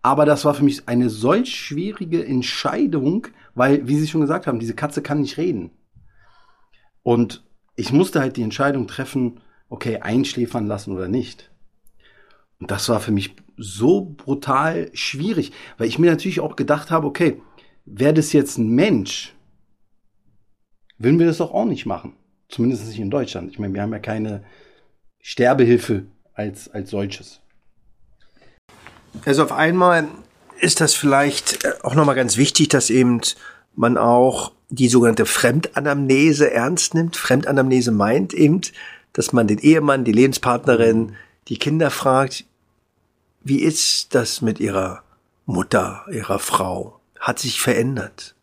aber 0.02 0.24
das 0.24 0.44
war 0.44 0.54
für 0.54 0.64
mich 0.64 0.88
eine 0.88 1.10
solch 1.10 1.54
schwierige 1.54 2.24
Entscheidung, 2.24 3.26
weil, 3.54 3.86
wie 3.86 3.96
Sie 3.96 4.06
schon 4.06 4.20
gesagt 4.20 4.46
haben, 4.46 4.60
diese 4.60 4.74
Katze 4.74 5.02
kann 5.02 5.20
nicht 5.20 5.36
reden. 5.36 5.70
Und 7.02 7.44
ich 7.76 7.92
musste 7.92 8.20
halt 8.20 8.36
die 8.36 8.42
Entscheidung 8.42 8.86
treffen, 8.86 9.40
okay, 9.68 9.98
einschläfern 9.98 10.66
lassen 10.66 10.92
oder 10.92 11.08
nicht. 11.08 11.50
Und 12.58 12.70
das 12.70 12.88
war 12.88 13.00
für 13.00 13.12
mich 13.12 13.34
so 13.56 14.14
brutal 14.16 14.90
schwierig, 14.92 15.52
weil 15.78 15.88
ich 15.88 15.98
mir 15.98 16.10
natürlich 16.10 16.40
auch 16.40 16.56
gedacht 16.56 16.90
habe, 16.90 17.06
okay, 17.06 17.40
wäre 17.84 18.14
das 18.14 18.32
jetzt 18.32 18.58
ein 18.58 18.68
Mensch, 18.68 19.34
würden 20.98 21.18
wir 21.18 21.26
das 21.26 21.38
doch 21.38 21.52
auch 21.52 21.64
nicht 21.64 21.86
machen. 21.86 22.14
Zumindest 22.48 22.86
nicht 22.86 22.98
in 22.98 23.10
Deutschland. 23.10 23.50
Ich 23.50 23.58
meine, 23.58 23.72
wir 23.72 23.82
haben 23.82 23.92
ja 23.92 23.98
keine 23.98 24.44
Sterbehilfe 25.20 26.04
als, 26.34 26.68
als 26.68 26.90
solches. 26.90 27.40
Also 29.24 29.42
auf 29.42 29.52
einmal 29.52 30.08
ist 30.60 30.80
das 30.80 30.94
vielleicht 30.94 31.64
äh, 31.64 31.72
auch 31.82 31.94
nochmal 31.94 32.14
ganz 32.14 32.36
wichtig, 32.36 32.68
dass 32.68 32.90
eben 32.90 33.20
man 33.74 33.96
auch 33.96 34.52
die 34.68 34.88
sogenannte 34.88 35.26
Fremdanamnese 35.26 36.50
ernst 36.50 36.94
nimmt. 36.94 37.16
Fremdanamnese 37.16 37.90
meint 37.90 38.32
eben, 38.34 38.60
dass 39.12 39.32
man 39.32 39.48
den 39.48 39.58
Ehemann, 39.58 40.04
die 40.04 40.12
Lebenspartnerin, 40.12 41.16
die 41.48 41.58
Kinder 41.58 41.90
fragt, 41.90 42.44
wie 43.42 43.60
ist 43.60 44.14
das 44.14 44.42
mit 44.42 44.60
ihrer 44.60 45.02
Mutter, 45.46 46.04
ihrer 46.12 46.38
Frau? 46.38 47.00
Hat 47.18 47.38
sich 47.38 47.60
verändert? 47.60 48.34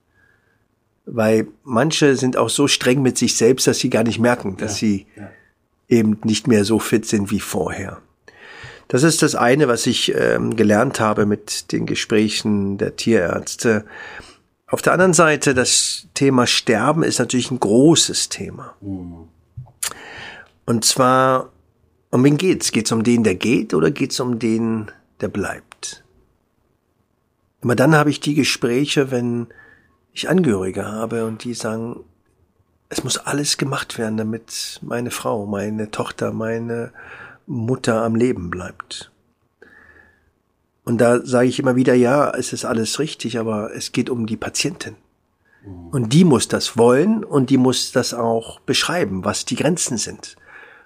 Weil 1.05 1.47
manche 1.63 2.17
sind 2.17 2.35
auch 2.35 2.49
so 2.49 2.67
streng 2.67 3.01
mit 3.01 3.17
sich 3.17 3.37
selbst, 3.37 3.67
dass 3.67 3.79
sie 3.79 3.89
gar 3.89 4.03
nicht 4.03 4.19
merken, 4.19 4.57
dass 4.57 4.81
ja, 4.81 4.87
sie 4.87 5.07
ja. 5.15 5.29
Eben 5.87 6.19
nicht 6.23 6.47
mehr 6.47 6.65
so 6.65 6.79
fit 6.79 7.05
sind 7.05 7.31
wie 7.31 7.39
vorher. 7.39 8.01
Das 8.87 9.03
ist 9.03 9.21
das 9.21 9.35
eine, 9.35 9.67
was 9.67 9.85
ich 9.85 10.13
ähm, 10.15 10.55
gelernt 10.55 10.99
habe 10.99 11.25
mit 11.25 11.71
den 11.71 11.85
Gesprächen 11.85 12.77
der 12.77 12.95
Tierärzte. 12.95 13.85
Auf 14.65 14.81
der 14.81 14.93
anderen 14.93 15.13
Seite, 15.13 15.53
das 15.53 16.07
Thema 16.13 16.47
Sterben 16.47 17.03
ist 17.03 17.19
natürlich 17.19 17.51
ein 17.51 17.59
großes 17.59 18.29
Thema. 18.29 18.75
Und 20.65 20.85
zwar, 20.85 21.51
um 22.11 22.23
wen 22.23 22.37
geht's? 22.37 22.71
Geht's 22.71 22.91
um 22.91 23.03
den, 23.03 23.23
der 23.23 23.35
geht, 23.35 23.73
oder 23.73 23.91
geht's 23.91 24.19
um 24.19 24.39
den, 24.39 24.91
der 25.21 25.29
bleibt? 25.29 26.03
Immer 27.61 27.75
dann 27.75 27.95
habe 27.95 28.09
ich 28.09 28.19
die 28.19 28.35
Gespräche, 28.35 29.11
wenn 29.11 29.47
ich 30.13 30.29
Angehörige 30.29 30.85
habe 30.85 31.25
und 31.25 31.43
die 31.43 31.53
sagen, 31.53 32.03
es 32.89 33.03
muss 33.03 33.17
alles 33.17 33.57
gemacht 33.57 33.97
werden, 33.97 34.17
damit 34.17 34.79
meine 34.81 35.11
Frau, 35.11 35.45
meine 35.45 35.91
Tochter, 35.91 36.31
meine 36.31 36.91
Mutter 37.45 38.03
am 38.03 38.15
Leben 38.15 38.49
bleibt. 38.49 39.11
Und 40.83 40.99
da 40.99 41.25
sage 41.25 41.49
ich 41.49 41.59
immer 41.59 41.75
wieder, 41.75 41.93
ja, 41.95 42.31
es 42.31 42.53
ist 42.53 42.63
alles 42.63 42.99
richtig, 42.99 43.37
aber 43.39 43.75
es 43.75 43.91
geht 43.91 44.09
um 44.09 44.25
die 44.25 44.37
Patientin. 44.37 44.95
Mhm. 45.65 45.87
Und 45.89 46.13
die 46.13 46.23
muss 46.23 46.47
das 46.47 46.77
wollen 46.77 47.25
und 47.25 47.49
die 47.49 47.57
muss 47.57 47.91
das 47.91 48.13
auch 48.13 48.61
beschreiben, 48.61 49.25
was 49.25 49.43
die 49.43 49.57
Grenzen 49.57 49.97
sind. 49.97 50.37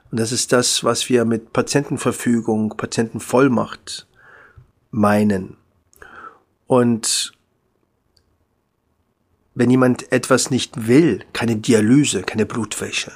Und 0.09 0.19
das 0.19 0.31
ist 0.31 0.51
das, 0.51 0.83
was 0.83 1.07
wir 1.07 1.23
mit 1.23 1.53
Patientenverfügung, 1.53 2.75
Patientenvollmacht 2.77 4.07
meinen. 4.89 5.55
Und 6.67 7.33
wenn 9.53 9.69
jemand 9.69 10.11
etwas 10.11 10.49
nicht 10.49 10.87
will, 10.87 11.25
keine 11.33 11.57
Dialyse, 11.57 12.21
keine 12.21 12.45
Blutwäsche, 12.45 13.11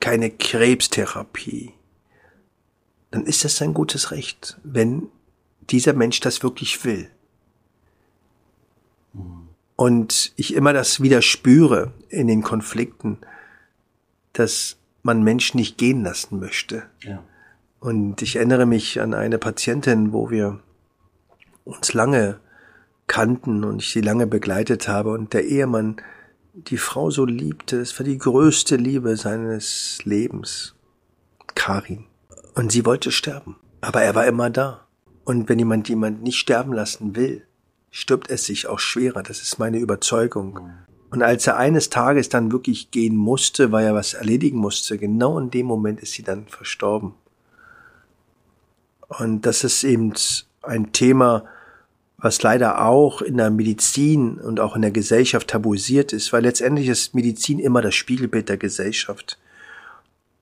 keine 0.00 0.30
Krebstherapie, 0.30 1.72
dann 3.10 3.26
ist 3.26 3.44
das 3.44 3.56
sein 3.56 3.74
gutes 3.74 4.10
Recht, 4.10 4.58
wenn 4.62 5.08
dieser 5.70 5.92
Mensch 5.92 6.20
das 6.20 6.42
wirklich 6.42 6.84
will. 6.84 7.08
Und 9.76 10.32
ich 10.36 10.54
immer 10.54 10.72
das 10.72 11.00
wieder 11.00 11.22
spüre 11.22 11.92
in 12.08 12.26
den 12.26 12.42
Konflikten, 12.42 13.18
dass 14.32 14.76
man 15.02 15.22
Menschen 15.22 15.58
nicht 15.58 15.78
gehen 15.78 16.02
lassen 16.02 16.38
möchte. 16.38 16.84
Ja. 17.00 17.22
Und 17.80 18.22
ich 18.22 18.36
erinnere 18.36 18.66
mich 18.66 19.00
an 19.00 19.14
eine 19.14 19.38
Patientin, 19.38 20.12
wo 20.12 20.30
wir 20.30 20.60
uns 21.64 21.92
lange 21.92 22.40
kannten 23.06 23.64
und 23.64 23.82
ich 23.82 23.92
sie 23.92 24.00
lange 24.00 24.26
begleitet 24.26 24.88
habe 24.88 25.10
und 25.10 25.32
der 25.32 25.44
Ehemann 25.44 25.96
die 26.54 26.78
Frau 26.78 27.10
so 27.10 27.24
liebte. 27.24 27.80
Es 27.80 27.98
war 27.98 28.04
die 28.04 28.18
größte 28.18 28.76
Liebe 28.76 29.16
seines 29.16 29.98
Lebens. 30.04 30.74
Karin. 31.54 32.04
Und 32.54 32.72
sie 32.72 32.86
wollte 32.86 33.10
sterben. 33.10 33.56
Aber 33.80 34.02
er 34.02 34.14
war 34.14 34.26
immer 34.26 34.50
da. 34.50 34.86
Und 35.24 35.48
wenn 35.48 35.58
jemand 35.58 35.88
jemand 35.88 36.22
nicht 36.22 36.38
sterben 36.38 36.72
lassen 36.72 37.16
will, 37.16 37.46
stirbt 37.90 38.30
es 38.30 38.44
sich 38.44 38.66
auch 38.66 38.78
schwerer. 38.78 39.22
Das 39.22 39.40
ist 39.40 39.58
meine 39.58 39.78
Überzeugung. 39.78 40.60
Und 41.10 41.22
als 41.22 41.46
er 41.46 41.56
eines 41.56 41.90
Tages 41.90 42.28
dann 42.28 42.52
wirklich 42.52 42.90
gehen 42.90 43.16
musste, 43.16 43.72
weil 43.72 43.86
er 43.86 43.94
was 43.94 44.14
erledigen 44.14 44.58
musste, 44.58 44.98
genau 44.98 45.38
in 45.38 45.50
dem 45.50 45.66
Moment 45.66 46.00
ist 46.00 46.12
sie 46.12 46.22
dann 46.22 46.46
verstorben. 46.48 47.14
Und 49.08 49.42
das 49.42 49.64
ist 49.64 49.84
eben 49.84 50.12
ein 50.62 50.92
Thema, 50.92 51.44
was 52.24 52.42
leider 52.42 52.84
auch 52.86 53.20
in 53.20 53.36
der 53.36 53.50
Medizin 53.50 54.38
und 54.38 54.58
auch 54.58 54.74
in 54.76 54.82
der 54.82 54.92
Gesellschaft 54.92 55.48
tabuisiert 55.48 56.14
ist, 56.14 56.32
weil 56.32 56.42
letztendlich 56.42 56.88
ist 56.88 57.14
Medizin 57.14 57.58
immer 57.58 57.82
das 57.82 57.94
Spiegelbild 57.94 58.48
der 58.48 58.56
Gesellschaft. 58.56 59.38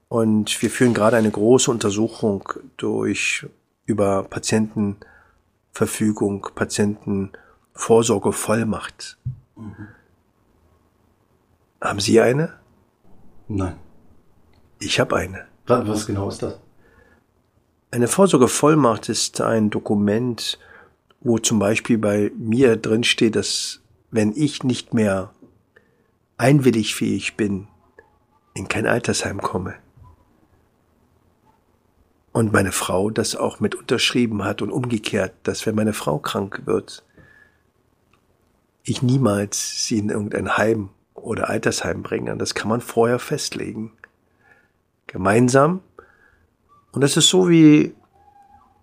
Und 0.09 0.63
wir 0.63 0.71
führen 0.71 0.95
gerade 0.95 1.17
eine 1.17 1.33
große 1.33 1.69
Untersuchung 1.69 2.49
durch 2.77 3.49
über 3.85 4.23
Patientenverfügung, 4.23 6.47
Patientenvorsorgevollmacht. 6.55 9.19
Mhm. 9.57 9.89
Haben 11.81 11.99
Sie 11.99 12.21
eine? 12.21 12.53
Nein. 13.49 13.75
Ich 14.79 15.01
habe 15.01 15.17
eine. 15.17 15.47
Was 15.67 16.07
genau 16.07 16.29
ist 16.29 16.45
das? 16.45 16.61
Eine 17.91 18.07
Vorsorgevollmacht 18.07 19.09
ist 19.09 19.41
ein 19.41 19.71
Dokument, 19.71 20.61
wo 21.25 21.39
zum 21.39 21.59
Beispiel 21.59 21.99
bei 21.99 22.33
mir 22.37 22.77
drin 22.77 23.05
steht, 23.05 23.37
dass 23.37 23.81
wenn 24.11 24.33
ich 24.35 24.63
nicht 24.63 24.95
mehr 24.95 25.33
einwillig 26.37 26.95
fähig 26.95 27.37
bin, 27.37 27.69
in 28.55 28.69
kein 28.69 28.87
Altersheim 28.87 29.41
komme. 29.41 29.75
Und 32.33 32.53
meine 32.53 32.73
Frau 32.73 33.11
das 33.11 33.37
auch 33.37 33.61
mit 33.61 33.75
unterschrieben 33.75 34.45
hat 34.45 34.63
und 34.63 34.71
umgekehrt, 34.71 35.35
dass 35.43 35.67
wenn 35.67 35.75
meine 35.75 35.93
Frau 35.93 36.19
krank 36.19 36.63
wird, 36.65 37.05
ich 38.85 39.03
niemals 39.03 39.87
sie 39.87 39.99
in 39.99 40.09
irgendein 40.09 40.57
Heim 40.57 40.91
oder 41.15 41.49
Altersheim 41.49 42.03
bringen. 42.03 42.39
Das 42.39 42.55
kann 42.55 42.69
man 42.69 42.81
vorher 42.81 43.19
festlegen. 43.19 43.93
Gemeinsam. 45.07 45.81
Und 46.91 47.03
das 47.03 47.17
ist 47.17 47.29
so 47.29 47.49
wie 47.49 47.95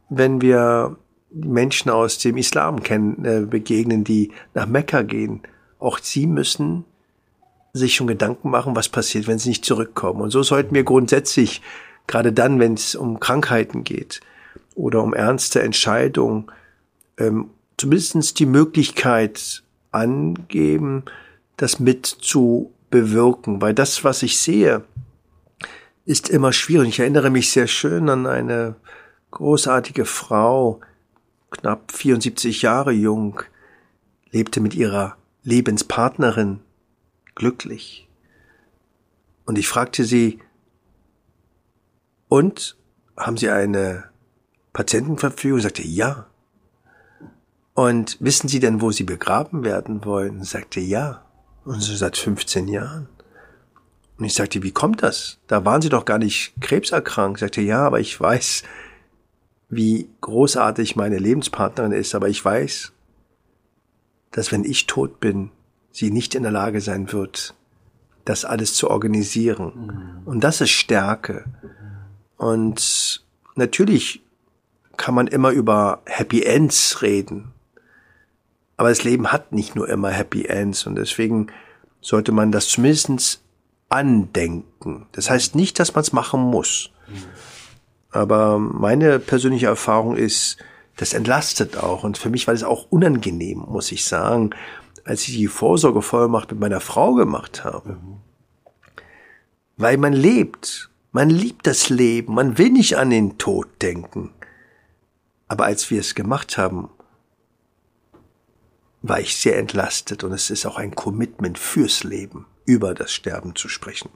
wenn 0.10 0.42
wir 0.42 0.98
Menschen 1.32 1.92
aus 1.92 2.18
dem 2.18 2.38
Islam 2.38 2.84
kennen, 2.84 3.26
äh, 3.26 3.46
begegnen, 3.46 4.04
die 4.04 4.32
nach 4.54 4.66
Mekka 4.66 5.04
gehen. 5.04 5.42
Auch 5.80 6.00
sie 6.00 6.28
müssen 6.28 6.86
sich 7.74 7.96
schon 7.96 8.08
Gedanken 8.08 8.50
machen, 8.50 8.76
was 8.76 8.90
passiert, 8.90 9.28
wenn 9.28 9.40
sie 9.40 9.50
nicht 9.50 9.66
zurückkommen. 9.66 10.22
Und 10.22 10.32
so 10.32 10.44
sollten 10.44 10.74
wir 10.74 10.84
grundsätzlich, 10.84 11.62
gerade 12.08 12.34
dann, 12.34 12.60
wenn 12.60 12.74
es 12.74 12.96
um 12.96 13.20
Krankheiten 13.20 13.84
geht 13.84 14.22
oder 14.76 15.04
um 15.04 15.14
ernste 15.14 15.62
Entscheidungen, 15.62 16.52
ähm, 17.18 17.52
zumindest 17.78 18.40
die 18.40 18.46
Möglichkeit 18.46 19.64
angeben, 19.92 21.04
das 21.58 21.80
mit 21.80 22.06
zu 22.06 22.74
bewirken. 22.90 23.62
Weil 23.62 23.74
das, 23.74 24.04
was 24.04 24.24
ich 24.24 24.40
sehe, 24.40 24.84
ist 26.06 26.30
immer 26.30 26.54
schwierig. 26.54 26.90
Ich 26.90 27.00
erinnere 27.00 27.30
mich 27.30 27.52
sehr 27.52 27.68
schön 27.68 28.10
an 28.10 28.26
eine 28.26 28.76
großartige 29.32 30.06
Frau, 30.06 30.82
knapp 31.52 31.92
74 31.92 32.62
Jahre 32.62 32.92
jung, 32.92 33.42
lebte 34.32 34.62
mit 34.62 34.76
ihrer 34.76 35.18
Lebenspartnerin 35.44 36.60
glücklich. 37.36 38.08
Und 39.46 39.58
ich 39.58 39.68
fragte 39.68 40.04
sie, 40.04 40.40
und 42.30 42.78
haben 43.18 43.38
Sie 43.38 43.50
eine 43.50 44.06
Patientenverfügung? 44.72 45.60
Sagte 45.60 45.82
ja. 45.82 46.28
Und 47.74 48.18
wissen 48.20 48.48
Sie 48.48 48.60
denn, 48.60 48.82
wo 48.82 48.92
Sie 48.92 49.04
begraben 49.04 49.66
werden 49.66 50.06
wollen? 50.06 50.44
Sagte 50.44 50.80
ja. 50.80 51.26
Und 51.66 51.82
so 51.82 51.96
seit 51.96 52.18
15 52.18 52.68
Jahren. 52.68 53.10
Und 54.18 54.26
ich 54.26 54.36
sagte, 54.36 54.64
wie 54.64 54.72
kommt 54.72 55.02
das? 55.02 55.40
Da 55.48 55.66
waren 55.66 55.82
Sie 55.82 55.90
doch 55.90 56.06
gar 56.06 56.20
nicht 56.20 56.54
krebserkrankt. 56.62 57.40
Sagte, 57.40 57.62
ja, 57.62 57.86
aber 57.86 58.00
ich 58.00 58.20
weiß, 58.20 58.64
wie 59.70 60.10
großartig 60.22 60.96
meine 60.96 61.18
Lebenspartnerin 61.18 61.92
ist, 61.92 62.16
aber 62.16 62.28
ich 62.28 62.44
weiß, 62.44 62.92
dass 64.32 64.52
wenn 64.52 64.64
ich 64.64 64.88
tot 64.88 65.20
bin, 65.20 65.52
sie 65.92 66.12
nicht 66.12 66.36
in 66.36 66.44
der 66.44 66.52
Lage 66.52 66.82
sein 66.82 67.12
wird, 67.12 67.56
das 68.26 68.46
alles 68.46 68.74
zu 68.76 68.90
organisieren. 68.90 70.22
Mhm. 70.24 70.28
Und 70.28 70.44
das 70.44 70.62
ist 70.62 70.72
Stärke. 70.72 71.46
Und 72.38 73.24
natürlich 73.56 74.22
kann 74.98 75.16
man 75.16 75.28
immer 75.28 75.52
über 75.52 76.02
Happy 76.06 76.44
Ends 76.44 77.02
reden. 77.02 77.52
Aber 78.78 78.90
das 78.90 79.04
Leben 79.04 79.32
hat 79.32 79.52
nicht 79.52 79.76
nur 79.76 79.90
immer 79.90 80.10
Happy 80.10 80.46
Ends 80.46 80.86
und 80.86 80.96
deswegen 80.96 81.48
sollte 82.02 82.32
man 82.32 82.52
das 82.52 82.68
zumindest 82.70 83.42
andenken. 83.90 85.08
Das 85.12 85.30
heißt 85.30 85.56
nicht, 85.56 85.80
dass 85.80 85.96
man 85.96 86.02
es 86.02 86.14
machen 86.14 86.40
muss. 86.42 86.92
Aber 88.12 88.58
meine 88.58 89.20
persönliche 89.20 89.68
Erfahrung 89.68 90.16
ist, 90.16 90.58
das 90.98 91.14
entlastet 91.14 91.78
auch. 91.78 92.04
Und 92.04 92.18
für 92.18 92.30
mich 92.30 92.48
war 92.48 92.54
das 92.54 92.64
auch 92.64 92.88
unangenehm, 92.90 93.60
muss 93.60 93.92
ich 93.92 94.06
sagen, 94.06 94.52
als 95.06 95.28
ich 95.28 95.36
die 95.36 95.48
Vorsorgevollmacht 95.48 96.52
mit 96.52 96.60
meiner 96.60 96.82
Frau 96.82 97.14
gemacht 97.14 97.64
habe. 97.64 97.98
Weil 99.78 99.98
man 99.98 100.14
lebt. 100.14 100.90
Man 101.12 101.30
liebt 101.30 101.66
das 101.66 101.90
Leben. 101.90 102.34
Man 102.34 102.58
will 102.58 102.70
nicht 102.70 102.98
an 102.98 103.10
den 103.10 103.38
Tod 103.38 103.68
denken. 103.82 104.32
Aber 105.48 105.66
als 105.66 105.90
wir 105.90 106.00
es 106.00 106.14
gemacht 106.16 106.58
haben, 106.58 106.90
war 109.02 109.20
ich 109.20 109.38
sehr 109.38 109.58
entlastet 109.58 110.24
und 110.24 110.34
es 110.34 110.50
ist 110.50 110.66
auch 110.66 110.78
ein 110.78 110.94
Commitment 110.94 111.58
fürs 111.58 112.04
Leben, 112.04 112.46
über 112.66 112.94
das 112.94 113.14
Sterben 113.14 113.56
zu 113.56 113.70
sprechen. 113.70 114.10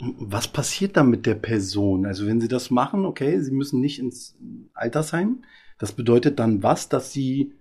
Was 0.00 0.48
passiert 0.48 0.96
dann 0.96 1.08
mit 1.08 1.24
der 1.26 1.34
Person? 1.34 2.04
Also 2.06 2.26
wenn 2.26 2.40
Sie 2.40 2.48
das 2.48 2.70
machen, 2.70 3.04
okay, 3.04 3.40
Sie 3.40 3.52
müssen 3.52 3.80
nicht 3.80 3.98
ins 3.98 4.34
Altersheim. 4.74 5.44
Das 5.78 5.92
bedeutet 5.92 6.38
dann 6.38 6.62
was, 6.62 6.88
dass 6.88 7.12
Sie 7.12 7.52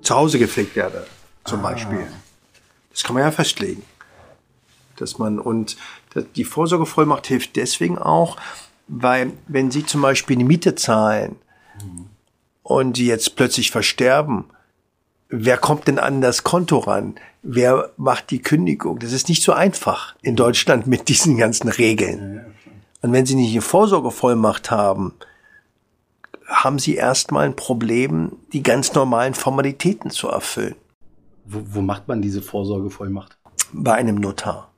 zu 0.00 0.14
Hause 0.14 0.38
gepflegt 0.38 0.76
werde, 0.76 1.06
zum 1.44 1.60
ah. 1.60 1.70
Beispiel. 1.70 2.06
Das 2.90 3.04
kann 3.04 3.14
man 3.14 3.22
ja 3.22 3.30
festlegen. 3.30 3.82
Dass 4.96 5.18
man, 5.18 5.38
und 5.38 5.76
die 6.36 6.44
Vorsorgevollmacht 6.44 7.26
hilft 7.26 7.56
deswegen 7.56 7.98
auch, 7.98 8.36
weil 8.88 9.32
wenn 9.48 9.70
Sie 9.70 9.86
zum 9.86 10.02
Beispiel 10.02 10.36
die 10.36 10.44
Miete 10.44 10.74
zahlen 10.74 11.36
mhm. 11.82 12.06
und 12.62 12.96
die 12.96 13.06
jetzt 13.06 13.36
plötzlich 13.36 13.70
versterben, 13.70 14.44
wer 15.32 15.56
kommt 15.56 15.88
denn 15.88 15.98
an 15.98 16.20
das 16.20 16.44
Konto 16.44 16.78
ran? 16.78 17.14
Wer 17.42 17.90
macht 17.96 18.30
die 18.30 18.40
Kündigung? 18.40 18.98
Das 19.00 19.12
ist 19.12 19.28
nicht 19.28 19.42
so 19.42 19.52
einfach 19.52 20.14
in 20.22 20.36
Deutschland 20.36 20.86
mit 20.86 21.08
diesen 21.08 21.36
ganzen 21.36 21.68
Regeln. 21.68 22.54
Und 23.00 23.12
wenn 23.12 23.26
Sie 23.26 23.34
nicht 23.34 23.52
eine 23.52 23.62
Vorsorgevollmacht 23.62 24.70
haben, 24.70 25.14
haben 26.46 26.78
Sie 26.78 26.94
erstmal 26.94 27.46
ein 27.46 27.56
Problem, 27.56 28.36
die 28.52 28.62
ganz 28.62 28.94
normalen 28.94 29.34
Formalitäten 29.34 30.10
zu 30.10 30.28
erfüllen. 30.28 30.76
Wo, 31.44 31.60
wo 31.64 31.80
macht 31.80 32.06
man 32.06 32.22
diese 32.22 32.42
Vorsorgevollmacht? 32.42 33.36
Bei 33.72 33.94
einem 33.94 34.16
Notar. 34.16 34.70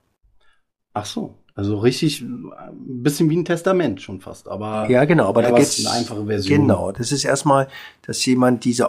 Ach 0.95 1.05
so. 1.05 1.35
Also 1.57 1.79
richtig, 1.79 2.23
ein 2.23 3.03
bisschen 3.03 3.29
wie 3.31 3.37
ein 3.37 3.45
Testament 3.45 4.03
schon 4.03 4.21
fast, 4.21 4.49
aber 4.49 4.91
ja 4.91 5.05
genau, 5.05 5.29
aber 5.29 5.43
da 5.43 5.53
gibt's 5.53 5.87
eine 5.87 5.95
einfache 5.95 6.27
Version. 6.27 6.63
Genau, 6.63 6.91
das 6.91 7.13
ist 7.13 7.25
erstmal, 7.25 7.69
dass 8.03 8.27
jemand 8.27 8.65
diese 8.65 8.89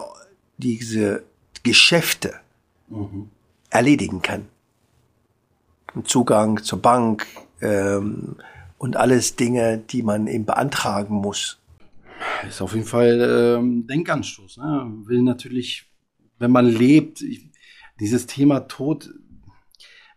diese 0.58 1.22
Geschäfte 1.66 2.34
mhm. 2.88 3.28
erledigen 3.70 4.22
kann. 4.22 4.46
Zugang 6.04 6.62
zur 6.62 6.80
Bank 6.80 7.26
ähm, 7.60 8.36
und 8.78 8.96
alles 8.96 9.34
Dinge, 9.34 9.78
die 9.78 10.02
man 10.02 10.28
eben 10.28 10.46
beantragen 10.46 11.16
muss. 11.16 11.58
Ist 12.48 12.62
auf 12.62 12.74
jeden 12.74 12.86
Fall 12.86 13.58
ähm, 13.58 13.86
Denkanstoß. 13.88 14.58
Ne? 14.58 14.92
Will 15.06 15.22
natürlich, 15.22 15.90
wenn 16.38 16.52
man 16.52 16.66
lebt, 16.66 17.20
ich, 17.20 17.50
dieses 17.98 18.26
Thema 18.26 18.60
Tod 18.60 19.12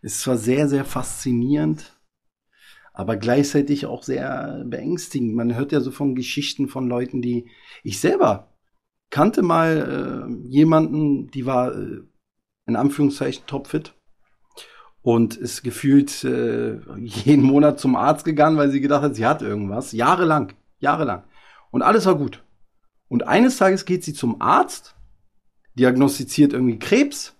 ist 0.02 0.20
zwar 0.20 0.36
sehr, 0.36 0.68
sehr 0.68 0.84
faszinierend, 0.84 1.98
aber 2.92 3.16
gleichzeitig 3.16 3.86
auch 3.86 4.04
sehr 4.04 4.62
beängstigend. 4.66 5.34
Man 5.34 5.56
hört 5.56 5.72
ja 5.72 5.80
so 5.80 5.90
von 5.90 6.14
Geschichten 6.14 6.68
von 6.68 6.88
Leuten, 6.88 7.20
die 7.22 7.50
ich 7.82 7.98
selber 7.98 8.49
kannte 9.10 9.42
mal 9.42 10.28
äh, 10.28 10.48
jemanden, 10.48 11.30
die 11.30 11.46
war 11.46 11.74
äh, 11.74 12.02
in 12.66 12.76
Anführungszeichen 12.76 13.46
topfit 13.46 13.94
und 15.02 15.36
ist 15.36 15.62
gefühlt 15.62 16.24
äh, 16.24 16.78
jeden 16.98 17.44
Monat 17.44 17.80
zum 17.80 17.96
Arzt 17.96 18.24
gegangen, 18.24 18.56
weil 18.56 18.70
sie 18.70 18.80
gedacht 18.80 19.02
hat, 19.02 19.16
sie 19.16 19.26
hat 19.26 19.42
irgendwas. 19.42 19.92
Jahrelang, 19.92 20.52
jahrelang. 20.78 21.24
Und 21.70 21.82
alles 21.82 22.06
war 22.06 22.16
gut. 22.16 22.42
Und 23.08 23.26
eines 23.26 23.56
Tages 23.56 23.84
geht 23.84 24.04
sie 24.04 24.14
zum 24.14 24.40
Arzt, 24.40 24.94
diagnostiziert 25.74 26.52
irgendwie 26.52 26.78
Krebs 26.78 27.34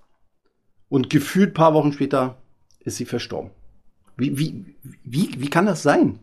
und 0.89 1.11
gefühlt 1.11 1.55
paar 1.55 1.75
Wochen 1.75 1.93
später 1.93 2.43
ist 2.81 2.97
sie 2.97 3.05
verstorben. 3.05 3.51
Wie, 4.17 4.37
wie, 4.39 4.77
wie, 5.05 5.41
wie 5.41 5.51
kann 5.51 5.67
das 5.67 5.83
sein? 5.83 6.19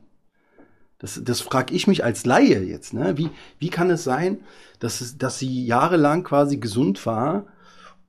Das, 0.99 1.21
das 1.23 1.41
frage 1.41 1.75
ich 1.75 1.87
mich 1.87 2.03
als 2.03 2.25
Laie 2.25 2.63
jetzt. 2.63 2.93
Ne? 2.93 3.17
Wie, 3.17 3.29
wie 3.59 3.69
kann 3.69 3.89
es 3.89 4.03
sein, 4.03 4.39
dass, 4.79 5.01
es, 5.01 5.17
dass 5.17 5.37
sie 5.39 5.65
jahrelang 5.65 6.23
quasi 6.23 6.57
gesund 6.57 7.05
war 7.05 7.45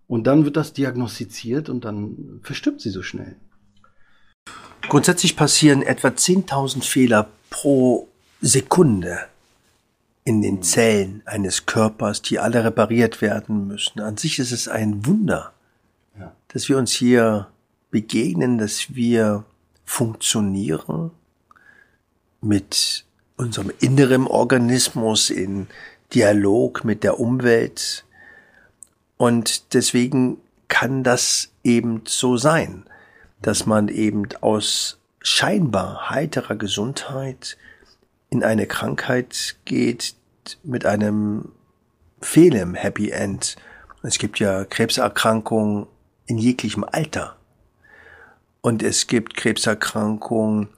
Und 0.06 0.26
dann 0.26 0.46
wird 0.46 0.56
das 0.56 0.72
diagnostiziert 0.72 1.68
und 1.68 1.84
dann 1.84 2.40
verstirbt 2.42 2.80
sie 2.80 2.90
so 2.90 3.02
schnell. 3.02 3.36
Grundsätzlich 4.88 5.36
passieren 5.36 5.82
etwa 5.82 6.08
10.000 6.08 6.82
Fehler 6.82 7.28
pro 7.50 8.08
Sekunde 8.40 9.18
in 10.24 10.40
den 10.40 10.62
Zellen 10.62 11.22
eines 11.26 11.66
Körpers, 11.66 12.22
die 12.22 12.38
alle 12.38 12.64
repariert 12.64 13.20
werden 13.20 13.66
müssen. 13.66 14.00
An 14.00 14.16
sich 14.16 14.38
ist 14.38 14.52
es 14.52 14.66
ein 14.66 15.04
Wunder, 15.04 15.52
ja. 16.18 16.34
dass 16.48 16.70
wir 16.70 16.78
uns 16.78 16.92
hier 16.92 17.48
begegnen, 17.90 18.56
dass 18.56 18.94
wir 18.94 19.44
funktionieren 19.84 21.10
mit 22.40 23.04
unserem 23.36 23.72
inneren 23.80 24.26
Organismus 24.26 25.30
in 25.30 25.68
Dialog 26.14 26.84
mit 26.84 27.04
der 27.04 27.20
Umwelt. 27.20 28.04
Und 29.16 29.74
deswegen 29.74 30.38
kann 30.68 31.02
das 31.02 31.50
eben 31.64 32.02
so 32.06 32.36
sein, 32.36 32.84
dass 33.42 33.66
man 33.66 33.88
eben 33.88 34.28
aus 34.40 34.98
scheinbar 35.20 36.10
heiterer 36.10 36.56
Gesundheit 36.56 37.56
in 38.30 38.42
eine 38.44 38.66
Krankheit 38.66 39.56
geht 39.64 40.14
mit 40.62 40.86
einem 40.86 41.52
fehlem 42.20 42.74
Happy 42.74 43.10
End. 43.10 43.56
Es 44.02 44.18
gibt 44.18 44.38
ja 44.38 44.64
Krebserkrankungen 44.64 45.86
in 46.26 46.38
jeglichem 46.38 46.84
Alter. 46.84 47.36
Und 48.60 48.82
es 48.82 49.06
gibt 49.06 49.36
Krebserkrankungen 49.36 50.68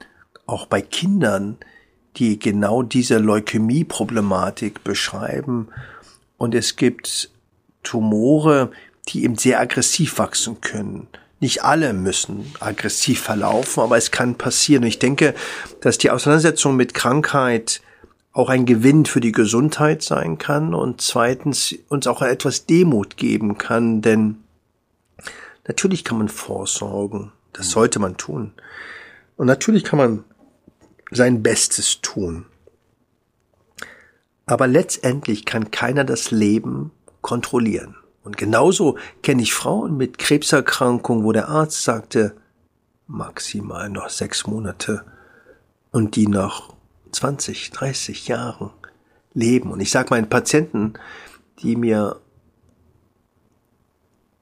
auch 0.51 0.65
bei 0.65 0.81
Kindern, 0.81 1.57
die 2.17 2.39
genau 2.39 2.83
diese 2.83 3.17
Leukämie-Problematik 3.17 4.83
beschreiben. 4.83 5.69
Und 6.37 6.55
es 6.55 6.75
gibt 6.75 7.29
Tumore, 7.83 8.71
die 9.07 9.23
eben 9.23 9.37
sehr 9.37 9.59
aggressiv 9.59 10.17
wachsen 10.17 10.61
können. 10.61 11.07
Nicht 11.39 11.63
alle 11.63 11.93
müssen 11.93 12.53
aggressiv 12.59 13.21
verlaufen, 13.21 13.81
aber 13.81 13.97
es 13.97 14.11
kann 14.11 14.35
passieren. 14.35 14.83
Und 14.83 14.89
ich 14.89 14.99
denke, 14.99 15.33
dass 15.79 15.97
die 15.97 16.11
Auseinandersetzung 16.11 16.75
mit 16.75 16.93
Krankheit 16.93 17.81
auch 18.33 18.49
ein 18.49 18.65
Gewinn 18.65 19.05
für 19.05 19.19
die 19.19 19.31
Gesundheit 19.31 20.03
sein 20.03 20.37
kann 20.37 20.73
und 20.73 21.01
zweitens 21.01 21.75
uns 21.89 22.07
auch 22.07 22.21
etwas 22.21 22.65
Demut 22.65 23.17
geben 23.17 23.57
kann, 23.57 24.01
denn 24.01 24.37
natürlich 25.67 26.03
kann 26.03 26.17
man 26.17 26.29
vorsorgen. 26.29 27.31
Das 27.53 27.71
sollte 27.71 27.99
man 27.99 28.15
tun. 28.17 28.53
Und 29.35 29.47
natürlich 29.47 29.83
kann 29.83 29.97
man 29.97 30.23
sein 31.11 31.43
Bestes 31.43 31.99
tun. 32.01 32.45
Aber 34.45 34.67
letztendlich 34.67 35.45
kann 35.45 35.71
keiner 35.71 36.03
das 36.03 36.31
Leben 36.31 36.91
kontrollieren. 37.21 37.95
Und 38.23 38.37
genauso 38.37 38.97
kenne 39.23 39.41
ich 39.41 39.53
Frauen 39.53 39.97
mit 39.97 40.17
Krebserkrankung, 40.17 41.23
wo 41.23 41.31
der 41.31 41.49
Arzt 41.49 41.83
sagte, 41.83 42.35
maximal 43.07 43.89
noch 43.89 44.09
sechs 44.09 44.47
Monate 44.47 45.03
und 45.91 46.15
die 46.15 46.27
noch 46.27 46.75
20, 47.11 47.71
30 47.71 48.27
Jahren 48.27 48.71
leben. 49.33 49.71
Und 49.71 49.79
ich 49.79 49.91
sage 49.91 50.09
meinen 50.11 50.29
Patienten, 50.29 50.93
die 51.59 51.75
mir 51.75 52.19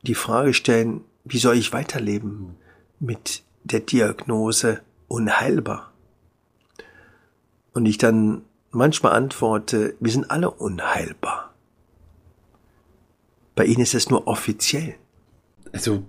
die 0.03 0.15
Frage 0.15 0.53
stellen, 0.53 1.01
wie 1.23 1.39
soll 1.39 1.55
ich 1.55 1.73
weiterleben 1.73 2.55
mit 2.99 3.43
der 3.63 3.81
Diagnose 3.81 4.81
unheilbar? 5.07 5.88
Und 7.79 7.85
ich 7.85 7.97
dann 7.97 8.41
manchmal 8.71 9.13
antworte, 9.13 9.95
wir 10.01 10.11
sind 10.11 10.29
alle 10.29 10.51
unheilbar. 10.51 11.53
Bei 13.55 13.63
Ihnen 13.63 13.79
ist 13.79 13.93
es 13.93 14.09
nur 14.09 14.27
offiziell. 14.27 14.95
Also, 15.71 16.03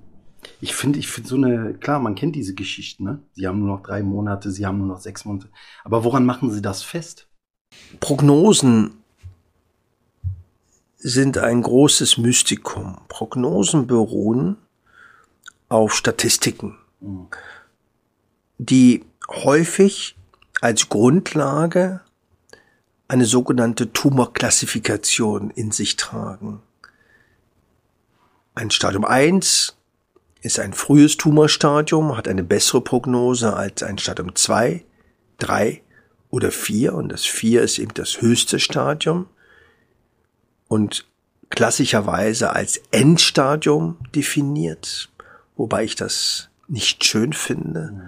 ich 0.61 0.75
finde, 0.75 0.99
ich 0.99 1.07
finde 1.07 1.29
so 1.29 1.37
eine, 1.37 1.75
klar, 1.75 2.01
man 2.01 2.17
kennt 2.17 2.35
diese 2.35 2.55
Geschichten, 2.55 3.05
ne? 3.05 3.23
Sie 3.35 3.47
haben 3.47 3.61
nur 3.61 3.69
noch 3.69 3.85
drei 3.85 4.03
Monate, 4.03 4.51
Sie 4.51 4.67
haben 4.67 4.79
nur 4.79 4.89
noch 4.89 4.99
sechs 4.99 5.25
Monate. 5.25 5.49
Aber 5.85 6.03
woran 6.03 6.27
machen 6.27 6.51
Sie 6.51 6.61
das 6.61 6.83
fest? 6.83 7.29
Prognosen 8.01 8.95
sind 10.97 11.39
ein 11.39 11.63
großes 11.63 12.19
Mystikum. 12.19 12.99
Prognosen 13.07 13.87
beruhen 13.87 14.57
auf 15.69 15.95
Statistiken, 15.95 16.79
mhm. 16.99 17.29
die 18.59 19.05
häufig 19.29 20.17
als 20.61 20.89
Grundlage 20.89 22.01
eine 23.09 23.25
sogenannte 23.25 23.93
Tumorklassifikation 23.93 25.51
in 25.51 25.73
sich 25.73 25.97
tragen. 25.97 26.63
Ein 28.55 28.71
Stadium 28.71 29.05
1 29.05 29.77
ist 30.43 30.59
ein 30.61 30.73
frühes 30.73 31.17
Tumorstadium, 31.17 32.17
hat 32.17 32.29
eine 32.29 32.45
bessere 32.45 32.81
Prognose 32.81 33.55
als 33.55 33.83
ein 33.83 33.99
Stadium 33.99 34.35
2, 34.35 34.85
3 35.39 35.83
oder 36.31 36.51
4 36.51 36.95
und 36.95 37.09
das 37.11 37.25
4 37.25 37.63
ist 37.63 37.79
eben 37.79 37.95
das 37.95 38.21
höchste 38.21 38.61
Stadium 38.61 39.27
und 40.69 41.07
klassischerweise 41.51 42.55
als 42.55 42.81
Endstadium 42.93 43.99
definiert, 44.15 45.11
wobei 45.57 45.85
ich 45.85 45.97
das 45.97 46.49
nicht 46.69 47.05
schön 47.05 47.33
finde. 47.33 48.05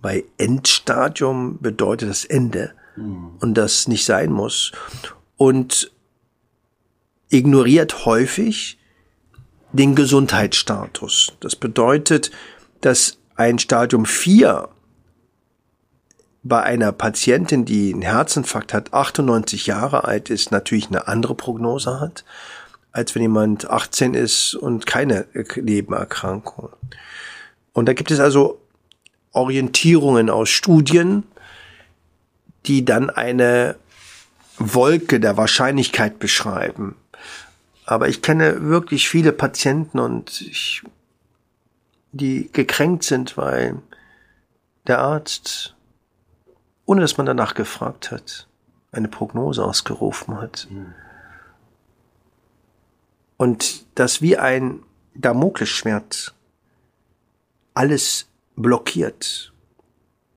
Bei 0.00 0.24
Endstadium 0.36 1.58
bedeutet 1.60 2.08
das 2.08 2.24
Ende 2.24 2.72
mhm. 2.96 3.36
und 3.40 3.54
das 3.54 3.88
nicht 3.88 4.04
sein 4.04 4.30
muss 4.30 4.72
und 5.36 5.90
ignoriert 7.30 8.04
häufig 8.04 8.78
den 9.72 9.94
Gesundheitsstatus. 9.94 11.32
Das 11.40 11.56
bedeutet, 11.56 12.30
dass 12.80 13.18
ein 13.36 13.58
Stadium 13.58 14.06
4 14.06 14.68
bei 16.42 16.62
einer 16.62 16.92
Patientin, 16.92 17.64
die 17.64 17.92
einen 17.92 18.02
Herzinfarkt 18.02 18.72
hat, 18.72 18.94
98 18.94 19.66
Jahre 19.66 20.04
alt 20.04 20.30
ist, 20.30 20.50
natürlich 20.50 20.88
eine 20.88 21.08
andere 21.08 21.34
Prognose 21.34 22.00
hat, 22.00 22.24
als 22.92 23.14
wenn 23.14 23.22
jemand 23.22 23.68
18 23.68 24.14
ist 24.14 24.54
und 24.54 24.86
keine 24.86 25.26
Nebenerkrankung. 25.56 26.70
Und 27.72 27.86
da 27.86 27.92
gibt 27.92 28.10
es 28.10 28.20
also 28.20 28.60
Orientierungen 29.32 30.30
aus 30.30 30.48
Studien, 30.48 31.24
die 32.66 32.84
dann 32.84 33.10
eine 33.10 33.76
Wolke 34.58 35.20
der 35.20 35.36
Wahrscheinlichkeit 35.36 36.18
beschreiben. 36.18 36.96
Aber 37.84 38.08
ich 38.08 38.20
kenne 38.20 38.62
wirklich 38.64 39.08
viele 39.08 39.32
Patienten 39.32 39.98
und 39.98 40.40
ich, 40.40 40.82
die 42.12 42.50
gekränkt 42.52 43.04
sind, 43.04 43.36
weil 43.36 43.80
der 44.86 44.98
Arzt, 44.98 45.74
ohne 46.84 47.00
dass 47.00 47.16
man 47.16 47.26
danach 47.26 47.54
gefragt 47.54 48.10
hat, 48.10 48.46
eine 48.92 49.08
Prognose 49.08 49.64
ausgerufen 49.64 50.40
hat. 50.40 50.66
Mhm. 50.70 50.94
Und 53.36 53.84
das 53.94 54.20
wie 54.20 54.36
ein 54.36 54.82
Damoklesschwert 55.14 56.34
alles 57.74 58.27
blockiert 58.62 59.52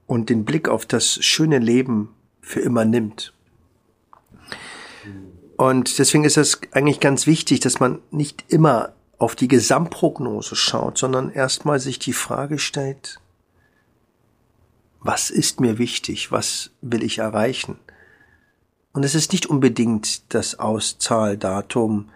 und 0.07 0.29
den 0.29 0.45
Blick 0.45 0.69
auf 0.69 0.85
das 0.85 1.23
schöne 1.23 1.59
Leben 1.59 2.09
für 2.41 2.59
immer 2.59 2.85
nimmt. 2.85 3.33
Und 5.57 5.99
deswegen 5.99 6.23
ist 6.23 6.37
es 6.37 6.59
eigentlich 6.71 6.99
ganz 6.99 7.27
wichtig, 7.27 7.59
dass 7.59 7.79
man 7.79 7.99
nicht 8.09 8.45
immer 8.47 8.93
auf 9.19 9.35
die 9.35 9.47
Gesamtprognose 9.47 10.55
schaut, 10.55 10.97
sondern 10.97 11.29
erstmal 11.29 11.79
sich 11.79 11.99
die 11.99 12.13
Frage 12.13 12.57
stellt, 12.57 13.19
was 14.99 15.29
ist 15.29 15.59
mir 15.59 15.77
wichtig, 15.77 16.31
was 16.31 16.71
will 16.81 17.03
ich 17.03 17.19
erreichen? 17.19 17.79
Und 18.93 19.03
es 19.03 19.15
ist 19.15 19.31
nicht 19.31 19.45
unbedingt 19.45 20.33
das 20.33 20.59
Auszahldatum 20.59 22.09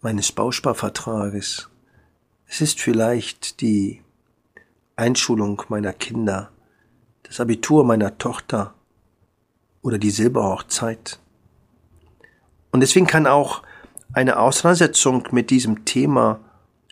meines 0.00 0.32
Bausparvertrages. 0.32 1.68
Es 2.46 2.60
ist 2.60 2.80
vielleicht 2.80 3.60
die 3.60 4.02
Einschulung 4.96 5.62
meiner 5.68 5.92
Kinder, 5.92 6.50
das 7.22 7.38
Abitur 7.38 7.84
meiner 7.84 8.16
Tochter 8.16 8.72
oder 9.82 9.98
die 9.98 10.10
Silberhochzeit. 10.10 11.20
Und 12.70 12.80
deswegen 12.80 13.06
kann 13.06 13.26
auch 13.26 13.62
eine 14.14 14.38
Auseinandersetzung 14.38 15.28
mit 15.32 15.50
diesem 15.50 15.84
Thema 15.84 16.40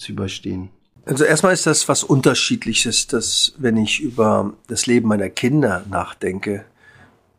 zu 0.01 0.13
überstehen? 0.13 0.71
Also 1.05 1.25
erstmal 1.25 1.53
ist 1.53 1.67
das 1.67 1.89
was 1.89 2.03
Unterschiedliches, 2.05 3.07
dass 3.07 3.55
wenn 3.59 3.77
ich 3.77 4.01
über 4.01 4.55
das 4.67 4.87
Leben 4.87 5.09
meiner 5.09 5.29
Kinder 5.29 5.85
nachdenke 5.89 6.65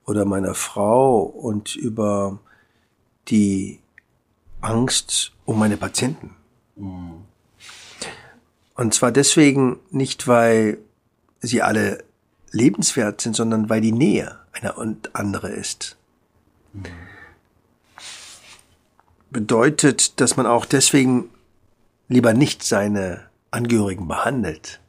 oder 0.05 0.25
meiner 0.25 0.55
Frau 0.55 1.21
und 1.21 1.75
über 1.75 2.39
die 3.27 3.79
Angst 4.61 5.31
um 5.45 5.59
meine 5.59 5.77
Patienten. 5.77 6.35
Mhm. 6.75 7.23
Und 8.75 8.93
zwar 8.93 9.11
deswegen 9.11 9.79
nicht, 9.91 10.27
weil 10.27 10.79
sie 11.39 11.61
alle 11.61 12.03
lebenswert 12.51 13.21
sind, 13.21 13.35
sondern 13.35 13.69
weil 13.69 13.81
die 13.81 13.91
Nähe 13.91 14.39
eine 14.53 14.73
und 14.73 15.15
andere 15.15 15.49
ist. 15.49 15.97
Mhm. 16.73 16.83
Bedeutet, 19.29 20.19
dass 20.19 20.35
man 20.35 20.45
auch 20.45 20.65
deswegen 20.65 21.29
lieber 22.11 22.33
nicht 22.33 22.61
seine 22.61 23.21
Angehörigen 23.51 24.07
behandelt, 24.07 24.81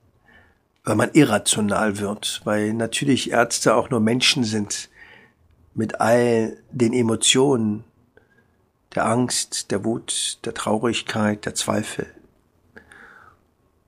weil 0.85 0.97
man 0.97 1.13
irrational 1.13 1.99
wird, 1.99 2.41
weil 2.45 2.75
natürlich 2.75 3.31
Ärzte 3.31 3.77
auch 3.77 3.91
nur 3.91 4.01
Menschen 4.01 4.43
sind 4.43 4.91
mit 5.75 6.01
all 6.01 6.59
den 6.71 6.93
Emotionen, 6.93 7.85
der 8.95 9.07
Angst, 9.07 9.71
der 9.71 9.85
Wut, 9.85 10.41
der 10.45 10.53
Traurigkeit, 10.53 11.47
der 11.47 11.55
Zweifel. 11.55 12.07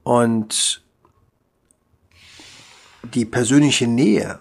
Und 0.04 0.82
die 3.02 3.24
persönliche 3.24 3.86
Nähe 3.86 4.38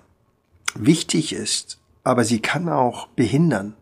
wichtig 0.76 1.34
ist, 1.34 1.80
aber 2.04 2.24
sie 2.24 2.42
kann 2.42 2.70
auch 2.70 3.08
behindern, 3.08 3.76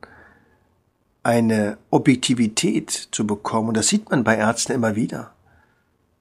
eine 1.24 1.78
Objektivität 1.90 3.10
zu 3.12 3.28
bekommen. 3.28 3.70
Und 3.70 3.78
das 3.78 3.88
sieht 3.88 4.10
man 4.10 4.24
bei 4.24 4.38
Ärzten 4.38 4.72
immer 4.72 4.96
wieder, 4.96 5.34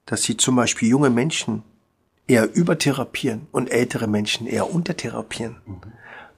dass 0.07 0.23
sie 0.23 0.37
zum 0.37 0.57
Beispiel 0.57 0.89
junge 0.89 1.11
Menschen 1.11 1.63
eher 2.27 2.55
übertherapieren 2.55 3.49
und 3.51 3.71
ältere 3.71 4.07
Menschen 4.07 4.47
eher 4.47 4.73
untertherapieren, 4.73 5.57
mhm. 5.67 5.81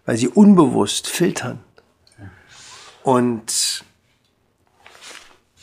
weil 0.06 0.16
sie 0.16 0.28
unbewusst 0.28 1.08
filtern. 1.08 1.60
Und 3.02 3.84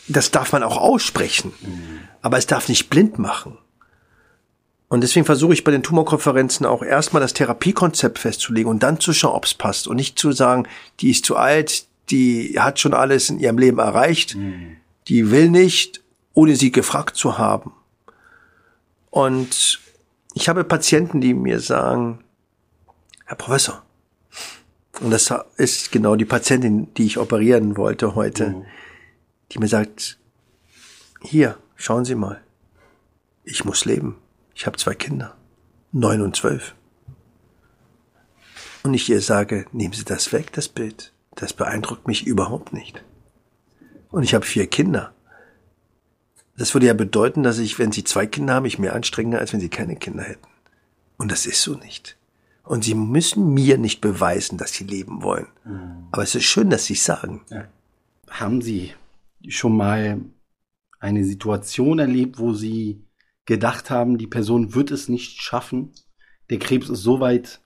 das 0.07 0.31
darf 0.31 0.51
man 0.51 0.63
auch 0.63 0.77
aussprechen, 0.77 1.53
mhm. 1.61 1.99
aber 2.21 2.37
es 2.37 2.47
darf 2.47 2.67
nicht 2.67 2.89
blind 2.89 3.17
machen. 3.17 3.57
Und 4.87 5.01
deswegen 5.01 5.25
versuche 5.25 5.53
ich 5.53 5.63
bei 5.63 5.71
den 5.71 5.83
Tumorkonferenzen 5.83 6.65
auch 6.65 6.81
erstmal 6.81 7.21
das 7.21 7.33
Therapiekonzept 7.33 8.17
festzulegen 8.17 8.69
und 8.69 8.81
dann 8.81 8.99
zu 8.99 9.13
schauen, 9.13 9.35
ob 9.35 9.45
es 9.45 9.53
passt 9.53 9.87
und 9.87 9.95
nicht 9.95 10.17
zu 10.17 10.31
sagen, 10.31 10.67
die 10.99 11.11
ist 11.11 11.25
zu 11.25 11.37
alt, 11.37 11.85
die 12.11 12.55
hat 12.59 12.79
schon 12.79 12.93
alles 12.93 13.29
in 13.29 13.39
ihrem 13.39 13.57
Leben 13.57 13.79
erreicht, 13.79 14.35
mhm. 14.35 14.77
die 15.07 15.31
will 15.31 15.49
nicht, 15.49 16.03
ohne 16.33 16.55
sie 16.55 16.71
gefragt 16.71 17.15
zu 17.15 17.37
haben. 17.37 17.73
Und 19.09 19.79
ich 20.33 20.49
habe 20.49 20.63
Patienten, 20.63 21.21
die 21.21 21.33
mir 21.33 21.59
sagen, 21.59 22.19
Herr 23.25 23.37
Professor, 23.37 23.83
und 25.01 25.11
das 25.11 25.33
ist 25.57 25.91
genau 25.91 26.15
die 26.15 26.25
Patientin, 26.25 26.93
die 26.95 27.05
ich 27.05 27.17
operieren 27.17 27.77
wollte 27.77 28.15
heute. 28.15 28.49
Mhm 28.49 28.65
die 29.51 29.59
mir 29.59 29.67
sagt, 29.67 30.17
hier, 31.21 31.57
schauen 31.75 32.05
Sie 32.05 32.15
mal, 32.15 32.41
ich 33.43 33.65
muss 33.65 33.85
leben. 33.85 34.17
Ich 34.53 34.65
habe 34.65 34.77
zwei 34.77 34.93
Kinder, 34.93 35.35
neun 35.91 36.21
und 36.21 36.35
zwölf. 36.35 36.75
Und 38.83 38.93
ich 38.93 39.09
ihr 39.09 39.21
sage, 39.21 39.65
nehmen 39.71 39.93
Sie 39.93 40.05
das 40.05 40.31
weg, 40.33 40.51
das 40.53 40.67
Bild. 40.67 41.11
Das 41.39 41.53
beeindruckt 41.53 42.07
mich 42.07 42.27
überhaupt 42.27 42.73
nicht. 42.73 43.03
Und 44.09 44.23
ich 44.23 44.33
habe 44.33 44.45
vier 44.45 44.67
Kinder. 44.67 45.13
Das 46.57 46.73
würde 46.73 46.87
ja 46.87 46.93
bedeuten, 46.93 47.43
dass 47.43 47.59
ich, 47.59 47.79
wenn 47.79 47.91
Sie 47.91 48.03
zwei 48.03 48.25
Kinder 48.27 48.55
haben, 48.55 48.65
ich 48.65 48.79
mehr 48.79 48.93
anstrenge, 48.93 49.39
als 49.39 49.53
wenn 49.53 49.61
Sie 49.61 49.69
keine 49.69 49.95
Kinder 49.95 50.23
hätten. 50.23 50.47
Und 51.17 51.31
das 51.31 51.45
ist 51.45 51.61
so 51.61 51.75
nicht. 51.75 52.17
Und 52.63 52.83
Sie 52.83 52.95
müssen 52.95 53.53
mir 53.53 53.77
nicht 53.77 54.01
beweisen, 54.01 54.57
dass 54.57 54.73
Sie 54.73 54.83
leben 54.83 55.23
wollen. 55.23 55.47
Mhm. 55.63 56.07
Aber 56.11 56.23
es 56.23 56.35
ist 56.35 56.43
schön, 56.43 56.69
dass 56.69 56.85
Sie 56.85 56.93
es 56.93 57.05
sagen. 57.05 57.41
Ja. 57.49 57.67
Haben 58.29 58.61
Sie 58.61 58.93
schon 59.47 59.77
mal 59.77 60.19
eine 60.99 61.23
Situation 61.23 61.99
erlebt, 61.99 62.39
wo 62.39 62.53
sie 62.53 63.05
gedacht 63.45 63.89
haben, 63.89 64.17
die 64.17 64.27
Person 64.27 64.75
wird 64.75 64.91
es 64.91 65.09
nicht 65.09 65.41
schaffen. 65.41 65.93
Der 66.49 66.59
Krebs 66.59 66.89
ist 66.89 67.01
so 67.01 67.19
weit 67.19 67.61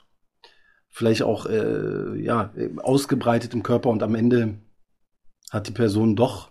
vielleicht 0.93 1.23
auch 1.23 1.45
äh, 1.45 2.17
ja, 2.21 2.53
ausgebreitet 2.77 3.53
im 3.53 3.63
Körper 3.63 3.89
und 3.89 4.01
am 4.01 4.15
Ende 4.15 4.55
hat 5.51 5.67
die 5.67 5.73
Person 5.73 6.15
doch 6.15 6.49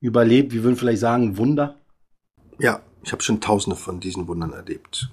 überlebt. 0.00 0.52
Wir 0.52 0.62
würden 0.62 0.76
vielleicht 0.76 1.00
sagen, 1.00 1.38
Wunder. 1.38 1.80
Ja, 2.58 2.82
ich 3.02 3.12
habe 3.12 3.22
schon 3.22 3.40
tausende 3.40 3.76
von 3.76 4.00
diesen 4.00 4.28
Wundern 4.28 4.52
erlebt. 4.52 5.08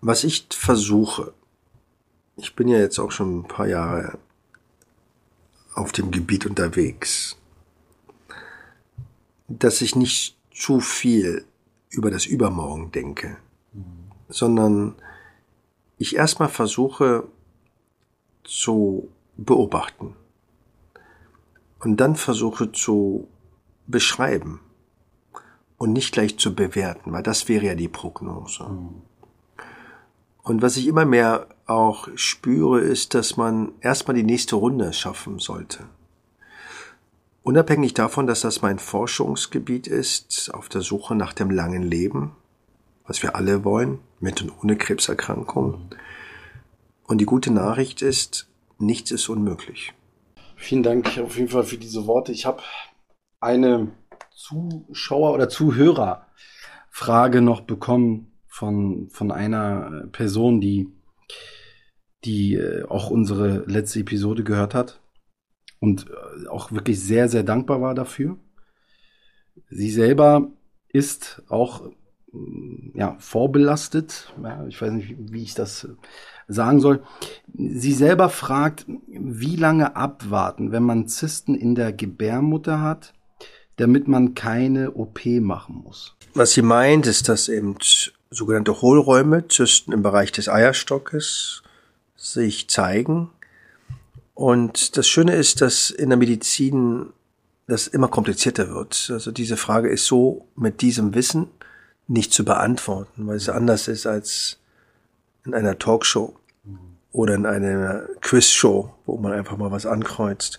Was 0.00 0.24
ich 0.24 0.46
versuche, 0.50 1.34
ich 2.36 2.56
bin 2.56 2.68
ja 2.68 2.78
jetzt 2.78 2.98
auch 2.98 3.10
schon 3.10 3.40
ein 3.40 3.48
paar 3.48 3.66
Jahre 3.66 4.18
auf 5.74 5.92
dem 5.92 6.10
Gebiet 6.10 6.46
unterwegs 6.46 7.36
dass 9.50 9.82
ich 9.82 9.96
nicht 9.96 10.36
zu 10.54 10.80
viel 10.80 11.44
über 11.90 12.10
das 12.10 12.24
Übermorgen 12.24 12.92
denke, 12.92 13.36
mhm. 13.72 13.84
sondern 14.28 14.94
ich 16.00 16.16
erstmal 16.16 16.48
versuche 16.48 17.28
zu 18.42 19.10
beobachten 19.36 20.16
und 21.78 21.98
dann 21.98 22.16
versuche 22.16 22.72
zu 22.72 23.28
beschreiben 23.86 24.60
und 25.76 25.92
nicht 25.92 26.12
gleich 26.12 26.38
zu 26.38 26.54
bewerten, 26.54 27.12
weil 27.12 27.22
das 27.22 27.48
wäre 27.48 27.66
ja 27.66 27.74
die 27.74 27.88
Prognose. 27.88 28.64
Mhm. 28.64 29.02
Und 30.42 30.62
was 30.62 30.78
ich 30.78 30.86
immer 30.86 31.04
mehr 31.04 31.48
auch 31.66 32.08
spüre, 32.14 32.80
ist, 32.80 33.12
dass 33.12 33.36
man 33.36 33.72
erstmal 33.82 34.14
die 34.14 34.22
nächste 34.22 34.56
Runde 34.56 34.94
schaffen 34.94 35.38
sollte. 35.38 35.84
Unabhängig 37.42 37.92
davon, 37.92 38.26
dass 38.26 38.40
das 38.40 38.62
mein 38.62 38.78
Forschungsgebiet 38.78 39.86
ist, 39.86 40.50
auf 40.54 40.70
der 40.70 40.80
Suche 40.80 41.14
nach 41.14 41.34
dem 41.34 41.50
langen 41.50 41.82
Leben, 41.82 42.36
was 43.10 43.24
wir 43.24 43.34
alle 43.34 43.64
wollen, 43.64 43.98
mit 44.20 44.40
und 44.40 44.52
ohne 44.62 44.76
Krebserkrankung. 44.76 45.90
Und 47.08 47.18
die 47.18 47.26
gute 47.26 47.52
Nachricht 47.52 48.02
ist, 48.02 48.48
nichts 48.78 49.10
ist 49.10 49.28
unmöglich. 49.28 49.92
Vielen 50.54 50.84
Dank 50.84 51.18
auf 51.18 51.36
jeden 51.36 51.48
Fall 51.48 51.64
für 51.64 51.76
diese 51.76 52.06
Worte. 52.06 52.30
Ich 52.30 52.46
habe 52.46 52.62
eine 53.40 53.90
Zuschauer- 54.32 55.34
oder 55.34 55.48
Zuhörerfrage 55.48 57.40
noch 57.40 57.62
bekommen 57.62 58.30
von, 58.46 59.08
von 59.10 59.32
einer 59.32 60.06
Person, 60.12 60.60
die, 60.60 60.86
die 62.24 62.54
äh, 62.54 62.84
auch 62.84 63.10
unsere 63.10 63.64
letzte 63.66 63.98
Episode 63.98 64.44
gehört 64.44 64.72
hat 64.72 65.00
und 65.80 66.06
äh, 66.08 66.46
auch 66.46 66.70
wirklich 66.70 67.00
sehr, 67.00 67.28
sehr 67.28 67.42
dankbar 67.42 67.80
war 67.80 67.96
dafür. 67.96 68.38
Sie 69.68 69.90
selber 69.90 70.52
ist 70.92 71.42
auch 71.48 71.90
ja, 72.94 73.16
vorbelastet. 73.18 74.32
Ja, 74.42 74.66
ich 74.66 74.80
weiß 74.80 74.92
nicht, 74.92 75.14
wie 75.18 75.42
ich 75.42 75.54
das 75.54 75.84
äh, 75.84 75.88
sagen 76.48 76.80
soll. 76.80 77.02
Sie 77.52 77.92
selber 77.92 78.28
fragt, 78.28 78.86
wie 79.08 79.56
lange 79.56 79.96
abwarten, 79.96 80.72
wenn 80.72 80.82
man 80.82 81.08
Zysten 81.08 81.54
in 81.54 81.74
der 81.74 81.92
Gebärmutter 81.92 82.80
hat, 82.80 83.12
damit 83.76 84.08
man 84.08 84.34
keine 84.34 84.92
OP 84.92 85.24
machen 85.26 85.76
muss. 85.84 86.16
Was 86.34 86.52
sie 86.52 86.62
meint, 86.62 87.06
ist, 87.06 87.28
dass 87.28 87.48
eben 87.48 87.76
sogenannte 88.30 88.80
Hohlräume, 88.80 89.48
Zysten 89.48 89.92
im 89.92 90.02
Bereich 90.02 90.30
des 90.30 90.48
Eierstockes 90.48 91.62
sich 92.16 92.68
zeigen 92.68 93.30
und 94.34 94.96
das 94.96 95.08
Schöne 95.08 95.34
ist, 95.34 95.60
dass 95.60 95.90
in 95.90 96.10
der 96.10 96.18
Medizin 96.18 97.10
das 97.66 97.86
immer 97.86 98.08
komplizierter 98.08 98.70
wird. 98.70 99.10
Also 99.12 99.32
diese 99.32 99.56
Frage 99.56 99.88
ist 99.88 100.06
so 100.06 100.48
mit 100.56 100.80
diesem 100.80 101.14
Wissen 101.14 101.48
nicht 102.10 102.34
zu 102.34 102.44
beantworten, 102.44 103.28
weil 103.28 103.36
es 103.36 103.48
anders 103.48 103.86
ist 103.86 104.04
als 104.04 104.58
in 105.44 105.54
einer 105.54 105.78
Talkshow 105.78 106.36
oder 107.12 107.34
in 107.34 107.46
einer 107.46 108.02
Quizshow, 108.20 108.92
wo 109.06 109.16
man 109.16 109.32
einfach 109.32 109.56
mal 109.56 109.70
was 109.70 109.86
ankreuzt. 109.86 110.58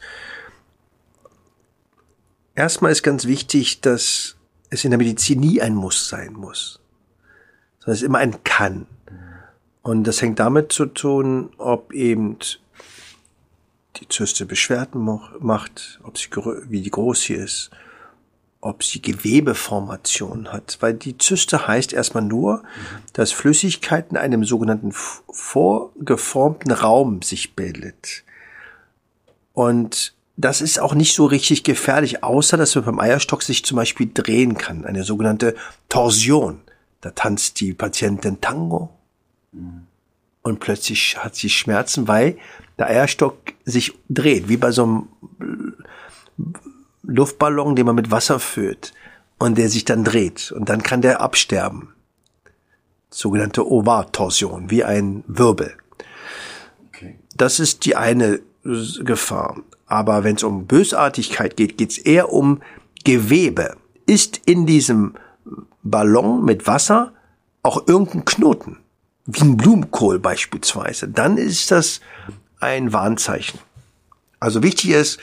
Erstmal 2.55 2.91
ist 2.91 3.03
ganz 3.03 3.25
wichtig, 3.25 3.81
dass 3.81 4.37
es 4.69 4.85
in 4.85 4.91
der 4.91 4.97
Medizin 4.97 5.41
nie 5.41 5.61
ein 5.61 5.75
Muss 5.75 6.07
sein 6.07 6.33
muss, 6.33 6.79
sondern 7.79 7.95
es 7.95 8.01
immer 8.01 8.19
ein 8.19 8.43
Kann. 8.43 8.87
Und 9.81 10.05
das 10.05 10.21
hängt 10.21 10.39
damit 10.39 10.71
zu 10.71 10.85
tun, 10.85 11.51
ob 11.57 11.91
eben 11.91 12.37
die 13.97 14.07
Zyste 14.07 14.45
Beschwerden 14.45 15.03
macht, 15.39 15.99
ob 16.03 16.17
sie, 16.17 16.29
wie 16.69 16.81
die 16.81 16.91
groß 16.91 17.21
sie 17.21 17.33
ist, 17.33 17.71
ob 18.62 18.84
sie 18.84 19.01
Gewebeformation 19.01 20.53
hat, 20.53 20.78
weil 20.82 20.93
die 20.93 21.18
Zyste 21.18 21.68
heißt 21.68 21.93
erstmal 21.93 22.24
nur, 22.24 22.64
dass 23.14 23.32
Flüssigkeit 23.32 24.12
in 24.12 24.18
einem 24.18 24.45
sogenannten 24.45 24.91
vorgeformten 24.93 26.72
Raum 26.72 27.24
sich 27.24 27.55
bildet. 27.55 28.24
Und 29.53 30.14
das 30.38 30.62
ist 30.62 30.80
auch 30.80 30.93
nicht 30.93 31.14
so 31.14 31.26
richtig 31.26 31.64
gefährlich, 31.64 32.24
außer 32.24 32.55
dass 32.55 32.76
man 32.76 32.86
beim 32.86 32.99
Eierstock 32.99 33.43
sich 33.43 33.66
zum 33.66 33.78
Beispiel 33.78 34.09
drehen 34.14 34.57
kann, 34.57 34.86
eine 34.86 35.03
sogenannte 35.03 35.55
Torsion. 35.89 36.62
Da 37.01 37.12
tanzt 37.12 37.59
die 37.59 37.74
Patientin 37.74 38.41
Tango 38.41 38.91
und 40.43 40.59
plötzlich 40.59 41.18
hat 41.18 41.36
sie 41.36 41.49
Schmerzen, 41.49 42.07
weil 42.07 42.38
der 42.78 42.88
Eierstock 42.88 43.38
sich 43.66 43.93
dreht, 44.07 44.49
wie 44.49 44.57
bei 44.57 44.72
so 44.72 44.84
einem 44.84 45.76
Luftballon, 47.03 47.75
den 47.75 47.85
man 47.85 47.95
mit 47.95 48.11
Wasser 48.11 48.39
füllt 48.39 48.93
und 49.39 49.57
der 49.57 49.69
sich 49.69 49.85
dann 49.85 50.03
dreht 50.03 50.51
und 50.51 50.69
dann 50.69 50.83
kann 50.83 51.01
der 51.01 51.21
absterben. 51.21 51.93
Sogenannte 53.09 53.69
Ovartorsion, 53.69 54.69
wie 54.69 54.83
ein 54.83 55.23
Wirbel. 55.27 55.73
Okay. 56.87 57.19
Das 57.35 57.59
ist 57.59 57.85
die 57.85 57.95
eine 57.95 58.39
Gefahr. 58.63 59.57
Aber 59.85 60.23
wenn 60.23 60.35
es 60.35 60.43
um 60.43 60.67
Bösartigkeit 60.67 61.57
geht, 61.57 61.77
geht 61.77 61.91
es 61.91 61.97
eher 61.97 62.31
um 62.31 62.61
Gewebe. 63.03 63.75
Ist 64.05 64.39
in 64.45 64.65
diesem 64.65 65.15
Ballon 65.83 66.45
mit 66.45 66.67
Wasser 66.67 67.11
auch 67.63 67.87
irgendein 67.87 68.25
Knoten, 68.25 68.77
wie 69.25 69.41
ein 69.41 69.57
Blumenkohl 69.57 70.19
beispielsweise, 70.19 71.07
dann 71.07 71.37
ist 71.37 71.71
das 71.71 72.01
ein 72.59 72.93
Warnzeichen. 72.93 73.59
Also 74.39 74.63
wichtig 74.63 74.91
ist, 74.91 75.19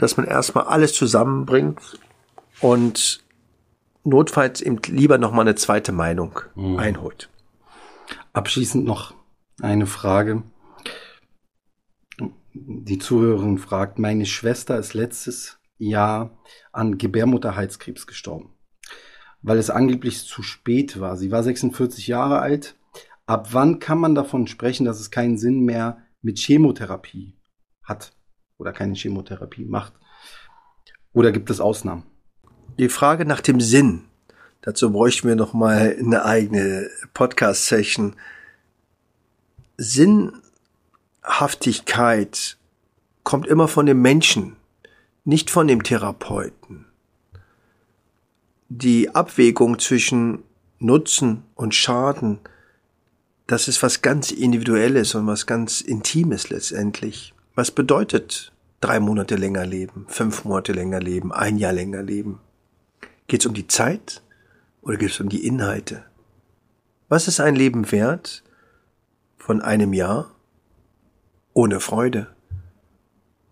dass 0.00 0.16
man 0.16 0.26
erstmal 0.26 0.64
alles 0.64 0.94
zusammenbringt 0.94 1.98
und 2.62 3.22
notfalls 4.02 4.62
eben 4.62 4.80
lieber 4.86 5.18
nochmal 5.18 5.42
eine 5.42 5.56
zweite 5.56 5.92
Meinung 5.92 6.40
mhm. 6.54 6.78
einholt. 6.78 7.28
Abschließend 8.32 8.86
noch 8.86 9.12
eine 9.60 9.84
Frage. 9.84 10.42
Die 12.54 12.98
Zuhörerin 12.98 13.58
fragt, 13.58 13.98
meine 13.98 14.24
Schwester 14.24 14.78
ist 14.78 14.94
letztes 14.94 15.58
Jahr 15.76 16.38
an 16.72 16.96
Gebärmutterhalskrebs 16.96 18.06
gestorben, 18.06 18.54
weil 19.42 19.58
es 19.58 19.68
angeblich 19.68 20.24
zu 20.24 20.42
spät 20.42 20.98
war. 20.98 21.18
Sie 21.18 21.30
war 21.30 21.42
46 21.42 22.06
Jahre 22.06 22.38
alt. 22.38 22.74
Ab 23.26 23.48
wann 23.52 23.80
kann 23.80 23.98
man 23.98 24.14
davon 24.14 24.46
sprechen, 24.46 24.86
dass 24.86 24.98
es 24.98 25.10
keinen 25.10 25.36
Sinn 25.36 25.60
mehr 25.60 25.98
mit 26.22 26.38
Chemotherapie 26.38 27.36
hat? 27.82 28.12
Oder 28.60 28.72
keine 28.72 28.94
Chemotherapie 28.94 29.64
macht? 29.64 29.94
Oder 31.12 31.32
gibt 31.32 31.50
es 31.50 31.60
Ausnahmen? 31.60 32.04
Die 32.78 32.88
Frage 32.88 33.24
nach 33.24 33.40
dem 33.40 33.60
Sinn, 33.60 34.04
dazu 34.60 34.92
bräuchten 34.92 35.26
wir 35.28 35.34
noch 35.34 35.54
mal 35.54 35.96
eine 35.98 36.24
eigene 36.24 36.88
Podcast-Session. 37.14 38.14
Sinnhaftigkeit 39.76 42.58
kommt 43.24 43.46
immer 43.46 43.66
von 43.66 43.86
dem 43.86 44.02
Menschen, 44.02 44.56
nicht 45.24 45.50
von 45.50 45.66
dem 45.66 45.82
Therapeuten. 45.82 46.86
Die 48.68 49.14
Abwägung 49.14 49.78
zwischen 49.78 50.42
Nutzen 50.78 51.44
und 51.54 51.74
Schaden, 51.74 52.38
das 53.46 53.68
ist 53.68 53.82
was 53.82 54.00
ganz 54.00 54.30
Individuelles 54.30 55.14
und 55.14 55.26
was 55.26 55.46
ganz 55.46 55.80
Intimes 55.80 56.50
letztendlich. 56.50 57.34
Was 57.60 57.70
bedeutet 57.70 58.52
drei 58.80 59.00
Monate 59.00 59.36
länger 59.36 59.66
leben, 59.66 60.06
fünf 60.08 60.46
Monate 60.46 60.72
länger 60.72 60.98
leben, 60.98 61.30
ein 61.30 61.58
Jahr 61.58 61.74
länger 61.74 62.02
leben? 62.02 62.40
Geht 63.26 63.40
es 63.40 63.46
um 63.46 63.52
die 63.52 63.66
Zeit 63.66 64.22
oder 64.80 64.96
geht 64.96 65.10
es 65.10 65.20
um 65.20 65.28
die 65.28 65.46
Inhalte? 65.46 66.02
Was 67.10 67.28
ist 67.28 67.38
ein 67.38 67.54
Leben 67.54 67.92
wert 67.92 68.44
von 69.36 69.60
einem 69.60 69.92
Jahr 69.92 70.34
ohne 71.52 71.80
Freude? 71.80 72.28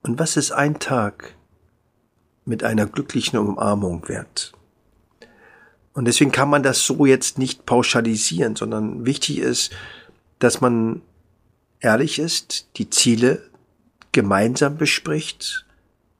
Und 0.00 0.18
was 0.18 0.38
ist 0.38 0.52
ein 0.52 0.78
Tag 0.78 1.34
mit 2.46 2.64
einer 2.64 2.86
glücklichen 2.86 3.38
Umarmung 3.38 4.08
wert? 4.08 4.54
Und 5.92 6.06
deswegen 6.06 6.32
kann 6.32 6.48
man 6.48 6.62
das 6.62 6.80
so 6.82 7.04
jetzt 7.04 7.36
nicht 7.36 7.66
pauschalisieren, 7.66 8.56
sondern 8.56 9.04
wichtig 9.04 9.36
ist, 9.36 9.70
dass 10.38 10.62
man 10.62 11.02
ehrlich 11.80 12.18
ist, 12.18 12.70
die 12.78 12.88
Ziele 12.88 13.47
gemeinsam 14.12 14.76
bespricht. 14.76 15.66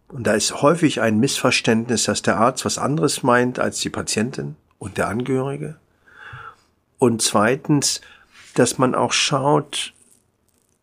Und 0.08 0.26
da 0.26 0.34
ist 0.34 0.62
häufig 0.62 1.00
ein 1.00 1.18
Missverständnis, 1.18 2.04
dass 2.04 2.22
der 2.22 2.38
Arzt 2.38 2.64
was 2.64 2.78
anderes 2.78 3.22
meint 3.22 3.58
als 3.58 3.80
die 3.80 3.90
Patientin 3.90 4.56
und 4.78 4.96
der 4.96 5.08
Angehörige. 5.08 5.76
Und 6.98 7.22
zweitens, 7.22 8.00
dass 8.54 8.78
man 8.78 8.94
auch 8.94 9.12
schaut, 9.12 9.92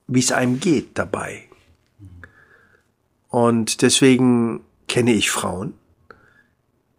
wie 0.08 0.20
es 0.20 0.32
einem 0.32 0.60
geht 0.60 0.97
dabei. 0.97 1.43
Und 3.30 3.82
deswegen 3.82 4.62
kenne 4.88 5.14
ich 5.14 5.32
Frauen, 5.32 5.74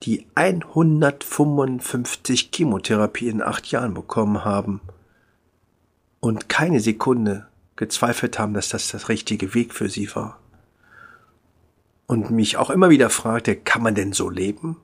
die 0.03 0.27
155 0.35 2.51
Chemotherapie 2.53 3.29
in 3.29 3.41
acht 3.43 3.67
Jahren 3.69 3.95
bekommen 3.95 4.45
haben 4.45 4.81
und 6.21 6.49
keine 6.49 6.81
Sekunde 6.81 7.47
gezweifelt 7.77 8.39
haben, 8.39 8.55
dass 8.55 8.69
das 8.69 8.89
das 8.89 9.09
richtige 9.09 9.55
Weg 9.55 9.75
für 9.75 9.89
sie 9.89 10.15
war. 10.15 10.41
Und 12.07 12.31
mich 12.31 12.57
auch 12.57 12.71
immer 12.71 12.91
wieder 12.91 13.11
fragte, 13.11 13.57
kann 13.57 13.83
man 13.83 13.95
denn 13.95 14.13
so 14.13 14.31
leben? 14.31 14.77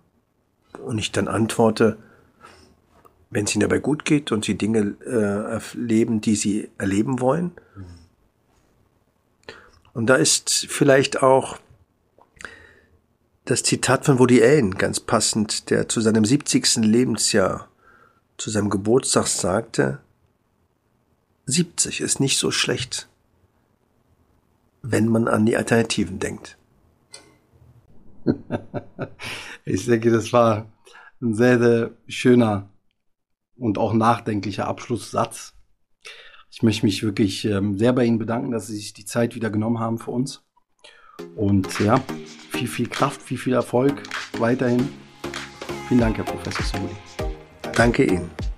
Und 0.85 0.99
ich 0.99 1.13
dann 1.13 1.29
antworte, 1.29 1.99
wenn 3.31 3.47
es 3.47 3.55
ihnen 3.55 3.63
dabei 3.63 3.79
gut 3.79 4.05
geht 4.05 4.31
und 4.31 4.45
sie 4.45 4.59
Dinge 4.59 4.97
äh, 5.07 5.75
erleben, 5.75 6.21
die 6.21 6.37
sie 6.37 6.69
erleben 6.77 7.21
wollen. 7.21 7.53
Und 9.95 10.07
da 10.07 10.17
ist 10.17 10.67
vielleicht 10.69 11.23
auch 11.23 11.59
das 13.45 13.63
Zitat 13.63 14.05
von 14.05 14.19
Woody 14.19 14.43
Allen 14.43 14.77
ganz 14.77 15.01
passend, 15.01 15.71
der 15.71 15.89
zu 15.89 16.01
seinem 16.01 16.25
70. 16.25 16.77
Lebensjahr, 16.77 17.69
zu 18.37 18.51
seinem 18.51 18.71
Geburtstag 18.71 19.27
sagte, 19.27 20.01
70 21.47 22.01
ist 22.01 22.21
nicht 22.21 22.39
so 22.39 22.51
schlecht, 22.51 23.09
wenn 24.83 25.09
man 25.09 25.29
an 25.29 25.47
die 25.47 25.57
Alternativen 25.57 26.19
denkt. 26.19 26.59
ich 29.65 29.87
denke, 29.87 30.11
das 30.11 30.33
war 30.33 30.71
ein 31.21 31.35
sehr, 31.35 31.59
sehr 31.59 31.91
schöner 32.09 32.69
und 33.57 33.79
auch 33.79 33.93
nachdenklicher 33.93 34.67
Abschlusssatz. 34.67 35.55
Ich 36.51 36.63
möchte 36.63 36.85
mich 36.85 37.03
wirklich 37.03 37.45
ähm, 37.45 37.79
sehr 37.79 37.93
bei 37.93 38.05
Ihnen 38.05 38.19
bedanken, 38.19 38.51
dass 38.51 38.67
Sie 38.67 38.77
sich 38.77 38.93
die 38.93 39.05
Zeit 39.05 39.35
wieder 39.35 39.51
genommen 39.51 39.81
haben 39.81 39.99
für 39.99 40.11
uns. 40.11 40.45
Und 41.37 41.81
ja, 41.81 42.03
viel, 42.51 42.69
viel 42.69 42.89
Kraft, 42.89 43.23
viel, 43.23 43.39
viel 43.39 43.55
Erfolg 43.55 44.03
weiterhin. 44.39 44.89
Vielen 45.89 46.01
Dank, 46.01 46.17
Herr 46.19 46.25
Professor 46.25 46.65
Soli. 46.65 46.97
Danke 47.75 48.05
Ihnen. 48.05 48.52